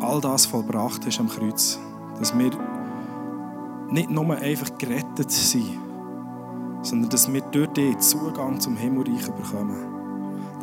all 0.00 0.20
das 0.20 0.46
vollbracht 0.46 1.06
hast 1.06 1.20
am 1.20 1.28
Kreuz. 1.28 1.78
Dass 2.18 2.36
wir 2.36 2.50
nicht 3.90 4.10
nur 4.10 4.34
einfach 4.34 4.76
gerettet 4.76 5.30
sind, 5.30 5.78
sondern 6.82 7.10
dass 7.10 7.32
wir 7.32 7.42
durch 7.42 7.68
dich 7.68 7.98
Zugang 7.98 8.58
zum 8.58 8.76
Himmelreich 8.76 9.30
bekommen 9.30 9.97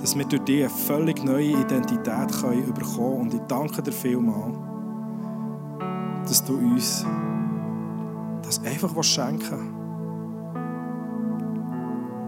dass 0.06 0.16
wir 0.16 0.26
durch 0.26 0.44
dich 0.44 0.60
eine 0.60 0.70
völlig 0.70 1.24
neue 1.24 1.60
Identität 1.60 2.28
bekommen 2.28 2.74
können. 2.76 3.22
Und 3.22 3.34
ich 3.34 3.42
danke 3.48 3.82
dir 3.82 3.92
vielmals, 3.92 4.56
dass 6.28 6.46
du 6.46 6.58
uns 6.58 7.04
das 8.44 8.64
einfach 8.64 9.04
schenken 9.04 9.74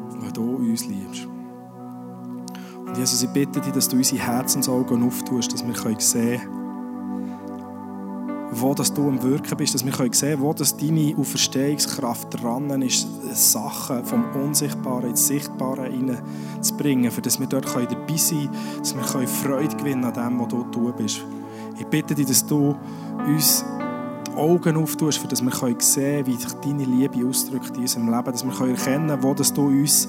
willst, 0.10 0.24
weil 0.24 0.32
du 0.32 0.56
uns 0.56 0.88
liebst. 0.88 1.28
Und 2.84 2.98
Jesus, 2.98 3.22
ich 3.22 3.30
bitte 3.30 3.62
dich, 3.62 3.72
dass 3.72 3.88
du 3.88 3.98
unsere 3.98 4.24
Herzensaugen 4.24 5.04
auftust, 5.04 5.54
dass 5.54 5.64
wir 5.64 5.76
sehen 6.00 6.40
können, 6.40 6.57
wo 8.60 8.74
dass 8.74 8.94
du 8.94 9.08
am 9.08 9.22
Wirken 9.22 9.58
bist, 9.58 9.74
dass 9.74 9.86
wir 9.86 9.94
sehen 9.94 10.12
können, 10.12 10.42
wo 10.42 10.54
dass 10.54 10.76
deine 10.76 11.16
Auferstehungskraft 11.18 12.42
dran 12.42 12.82
ist, 12.82 13.08
Sachen 13.34 14.04
vom 14.06 14.26
Unsichtbaren 14.36 15.10
ins 15.10 15.28
Sichtbare 15.28 15.90
hineinzubringen, 15.90 17.12
für 17.12 17.22
dass 17.22 17.40
wir 17.40 17.48
dort 17.48 17.66
dabei 17.66 18.16
sein 18.16 18.50
können, 18.50 18.80
dass 18.80 18.96
wir 18.96 19.28
Freude 19.28 19.76
gewinnen 19.76 20.06
an 20.06 20.14
dem, 20.14 20.40
was 20.40 20.48
du 20.48 20.64
tun 20.64 20.94
bist. 20.98 21.22
Ich 21.80 21.86
bitte 21.88 22.16
dich, 22.16 22.26
dass 22.26 22.46
du 22.46 22.76
uns 23.28 23.64
die 24.28 24.32
Augen 24.36 24.78
auftust, 24.78 25.20
für 25.20 25.28
dass 25.28 25.42
wir 25.42 25.52
sehen 25.52 25.78
können, 26.24 26.26
wie 26.28 26.36
sich 26.36 26.54
deine 26.54 26.86
Liebe 26.86 27.28
ausdrückt 27.28 27.76
in 27.76 27.82
unserem 27.82 28.10
Leben, 28.10 28.32
dass 28.32 28.44
wir 28.44 28.68
erkennen 28.68 29.08
können, 29.08 29.24
wo 29.24 29.34
dass 29.34 29.54
du 29.54 29.68
uns 29.68 30.08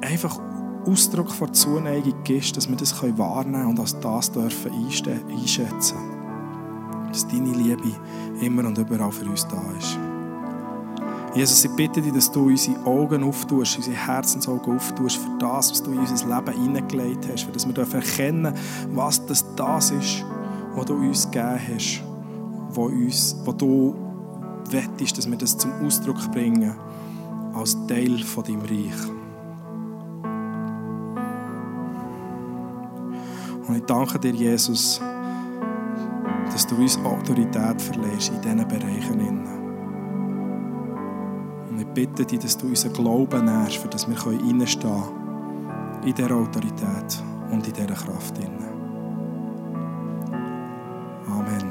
einfach 0.00 0.38
Ausdruck 0.86 1.30
von 1.30 1.52
Zuneigung 1.52 2.14
gibst, 2.24 2.56
dass 2.56 2.68
wir 2.68 2.76
das 2.76 3.02
wahrnehmen 3.02 3.52
können 3.52 3.66
und 3.66 3.80
als 3.80 3.98
das 4.00 4.32
dürfen 4.32 4.72
einschätzen 4.72 5.96
Dass 7.08 7.26
deine 7.26 7.52
Liebe 7.52 7.90
immer 8.40 8.66
und 8.66 8.78
überall 8.78 9.12
für 9.12 9.24
uns 9.24 9.46
da 9.48 9.62
ist. 9.78 9.98
Jesus, 11.34 11.64
ich 11.64 11.70
bitte 11.72 12.00
dich, 12.00 12.12
dass 12.12 12.32
du 12.32 12.46
unsere 12.46 12.84
Augen 12.86 13.22
auftust, 13.22 13.76
unsere 13.76 13.96
Herzensaugen 13.96 14.76
auftust 14.76 15.18
für 15.18 15.38
das, 15.38 15.70
was 15.70 15.82
du 15.82 15.92
in 15.92 15.98
unser 15.98 16.26
Leben 16.26 16.62
hineingelegt 16.62 17.28
hast, 17.30 17.44
für 17.44 17.52
dass 17.52 17.66
wir 17.66 17.78
erkennen 17.78 18.54
dürfen, 18.54 18.96
was 18.96 19.24
das, 19.26 19.44
das 19.54 19.90
ist, 19.90 20.24
was 20.74 20.86
du 20.86 20.94
uns 20.94 21.30
gegeben 21.30 21.60
hast, 21.74 22.02
wo, 22.70 22.86
uns, 22.86 23.36
wo 23.44 23.52
du 23.52 23.94
wettest, 24.70 25.18
dass 25.18 25.30
wir 25.30 25.36
das 25.36 25.56
zum 25.56 25.72
Ausdruck 25.84 26.30
bringen 26.32 26.74
als 27.54 27.76
Teil 27.86 28.18
von 28.18 28.44
deinem 28.44 28.62
Reich. 28.62 29.08
Und 33.68 33.76
ich 33.76 33.84
danke 33.84 34.18
dir, 34.18 34.32
Jesus, 34.32 35.00
dass 36.58 36.66
du 36.66 36.74
uns 36.74 36.98
Autorität 37.04 37.80
verlässt 37.80 38.32
in 38.32 38.40
diesen 38.40 38.66
Bereichen. 38.66 39.44
Und 41.70 41.78
ich 41.78 41.86
bitte 41.86 42.24
dich, 42.26 42.40
dass 42.40 42.58
du 42.58 42.66
unseren 42.66 42.94
Glauben 42.94 43.44
nährst, 43.44 43.76
für 43.76 43.86
dass 43.86 44.08
wir 44.08 44.16
reinstehen 44.16 45.04
in 46.04 46.12
dieser 46.12 46.34
Autorität 46.34 47.22
und 47.52 47.64
in 47.64 47.72
dieser 47.72 47.94
Kraft. 47.94 48.40
Amen. 51.28 51.70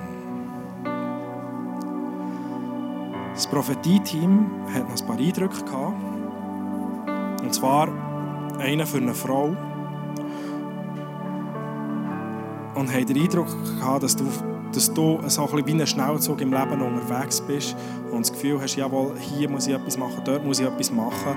Das 3.33 3.45
Prophetie-Team 3.47 4.45
hat 4.73 4.87
noch 4.87 5.01
ein 5.01 5.05
paar 5.05 5.17
Eindrücke 5.17 5.65
gehabt. 5.65 5.97
Und 7.43 7.53
zwar 7.53 7.89
einer 8.57 8.85
für 8.85 8.99
eine 8.99 9.13
Frau, 9.13 9.53
und 12.77 12.93
haben 12.93 13.05
den 13.05 13.21
Eindruck 13.21 13.47
gehabt, 13.79 14.03
dass 14.03 14.15
du, 14.15 14.25
dass 14.77 14.93
du 14.93 15.19
so 15.25 15.41
ein 15.41 15.65
wie 15.65 15.71
ein 15.71 15.87
Schnellzug 15.87 16.39
im 16.39 16.53
Leben 16.53 16.79
unterwegs 16.79 17.41
bist 17.41 17.75
und 18.11 18.19
das 18.19 18.31
Gefühl 18.31 18.61
hast, 18.61 18.75
jawohl, 18.75 19.13
hier 19.17 19.49
muss 19.49 19.65
ich 19.65 19.73
etwas 19.73 19.97
machen, 19.97 20.21
dort 20.23 20.45
muss 20.45 20.59
ich 20.59 20.67
etwas 20.67 20.91
machen. 20.91 21.35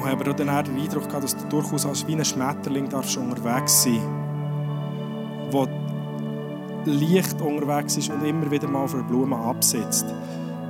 Und 0.00 0.10
habe 0.10 0.24
dann 0.32 0.48
auch 0.48 0.62
den 0.62 0.78
Eindruck 0.78 1.06
gehabt, 1.06 1.24
dass 1.24 1.36
du 1.36 1.46
durchaus 1.48 1.84
als 1.84 2.06
wie 2.06 2.14
ein 2.14 2.24
Schmetterling 2.24 2.88
darfst 2.88 3.18
unterwegs 3.18 3.82
sein 3.82 4.00
darfst, 5.52 5.68
der 6.86 6.94
leicht 6.94 7.40
unterwegs 7.42 7.98
ist 7.98 8.10
und 8.10 8.24
immer 8.24 8.50
wieder 8.50 8.66
mal 8.66 8.88
von 8.88 9.06
Blumen 9.06 9.38
absitzt. 9.38 10.06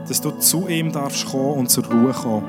Dass 0.09 0.21
du 0.21 0.33
zu 0.33 0.67
ihm 0.67 0.91
darfst 0.91 1.27
kommen 1.27 1.61
und 1.61 1.71
zur 1.71 1.85
Ruhe 1.87 2.13
kommen. 2.13 2.45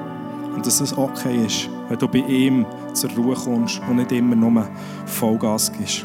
Und 0.55 0.65
dass 0.65 0.81
es 0.81 0.97
okay 0.97 1.45
ist, 1.45 1.69
wenn 1.87 1.99
du 1.99 2.07
bei 2.07 2.19
ihm 2.19 2.65
zur 2.93 3.11
Ruhe 3.11 3.35
kommst 3.35 3.79
und 3.87 3.97
nicht 3.97 4.11
immer 4.11 4.35
nur 4.35 4.67
Vollgas 5.05 5.71
gibst. 5.71 6.03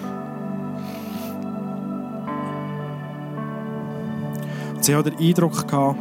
Sie 4.81 4.95
hat 4.95 5.07
den 5.07 5.19
Eindruck 5.19 5.69
gehabt, 5.69 5.99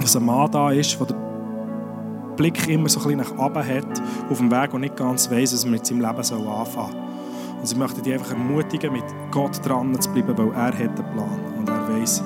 dass 0.00 0.16
ein 0.16 0.24
Mann 0.24 0.50
da 0.50 0.70
ist, 0.70 0.98
der 0.98 1.06
den 1.08 1.16
Blick 2.36 2.66
immer 2.68 2.88
so 2.88 3.00
ein 3.00 3.16
bisschen 3.16 3.36
nach 3.36 3.46
oben 3.46 3.66
hat, 3.66 4.02
auf 4.30 4.38
dem 4.38 4.50
Weg 4.50 4.72
und 4.72 4.80
nicht 4.80 4.96
ganz 4.96 5.30
weiss, 5.30 5.52
was 5.52 5.64
er 5.64 5.70
mit 5.70 5.84
seinem 5.84 6.00
Leben 6.00 6.22
soll 6.22 6.46
anfangen 6.46 6.92
soll. 6.92 7.02
Und 7.60 7.66
sie 7.66 7.76
möchte 7.76 8.02
dich 8.02 8.14
einfach 8.14 8.30
ermutigen, 8.30 8.92
mit 8.92 9.04
Gott 9.30 9.66
dran 9.66 9.98
zu 10.00 10.10
bleiben, 10.12 10.36
weil 10.36 10.52
er 10.52 10.66
hat 10.66 10.80
einen 10.80 10.94
Plan 10.94 11.40
und 11.58 11.68
er 11.68 11.88
weiß, 11.88 12.22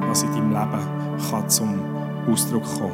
was 0.00 0.22
in 0.22 0.32
deinem 0.32 0.50
Leben 0.50 1.30
kann 1.30 1.48
zum 1.48 1.80
Ausdruck 2.30 2.64
kommen. 2.78 2.92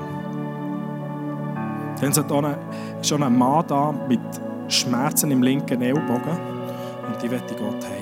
Dann 2.00 2.10
ist 2.10 3.08
schon 3.08 3.22
ein 3.22 3.36
Mann 3.36 3.64
da 3.66 3.92
mit 4.08 4.20
Schmerzen 4.68 5.30
im 5.30 5.42
linken 5.42 5.82
Ellbogen 5.82 6.38
und 7.06 7.22
die 7.22 7.28
möchte 7.28 7.54
Gott 7.54 7.84
heilen. 7.84 7.99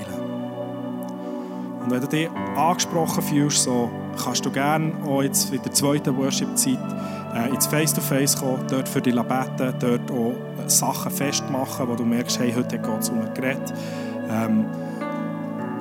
Und 1.89 1.95
wenn 1.95 2.03
du 2.03 2.09
dich 2.09 2.29
angesprochen 2.55 3.23
fühlst, 3.23 3.63
so, 3.63 3.91
kannst 4.23 4.45
du 4.45 4.51
gerne 4.51 4.93
auch 5.07 5.23
jetzt 5.23 5.51
in 5.55 5.63
der 5.63 5.73
zweiten 5.73 6.15
Worship-Zeit 6.19 6.79
äh, 7.35 7.49
ins 7.49 7.67
Face-to-Face 7.67 8.39
kommen, 8.39 8.63
dort 8.69 8.87
für 8.87 9.01
die 9.01 9.13
beten, 9.13 9.75
dort 9.81 10.11
auch 10.11 10.35
Sachen 10.67 11.11
festmachen, 11.11 11.89
wo 11.89 11.95
du 11.95 12.05
merkst, 12.05 12.41
hey, 12.41 12.53
heute 12.53 12.77
hat 12.77 12.85
Gott 12.85 13.05
zu 13.05 13.15
mir 13.15 13.31
geredet. 13.31 13.73
Ähm, 14.29 14.67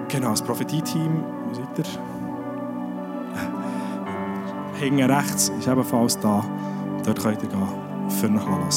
genau, 0.08 0.30
das 0.30 0.42
Prophetie-Team, 0.42 1.26
wo 1.50 1.54
seid 1.54 1.78
ihr? 1.78 1.84
Hinten 4.80 5.12
rechts 5.12 5.52
ist 5.60 5.68
ebenfalls 5.68 6.18
da. 6.22 6.42
Dort 7.04 7.22
könnt 7.22 7.44
ihr 7.44 7.50
gehen, 7.50 7.68
für 8.18 8.30
noch 8.30 8.48
hören. 8.48 8.70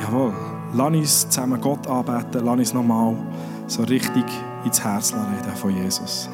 Jawohl. 0.00 0.49
Lass 0.72 0.88
uns 0.88 1.28
zusammen 1.28 1.60
Gott 1.60 1.86
anbeten, 1.88 2.44
lass 2.44 2.58
uns 2.58 2.74
nochmal 2.74 3.16
so 3.66 3.82
richtig 3.82 4.24
ins 4.64 4.82
Herz 4.82 5.12
reden 5.12 5.56
von 5.56 5.74
Jesus. 5.74 6.28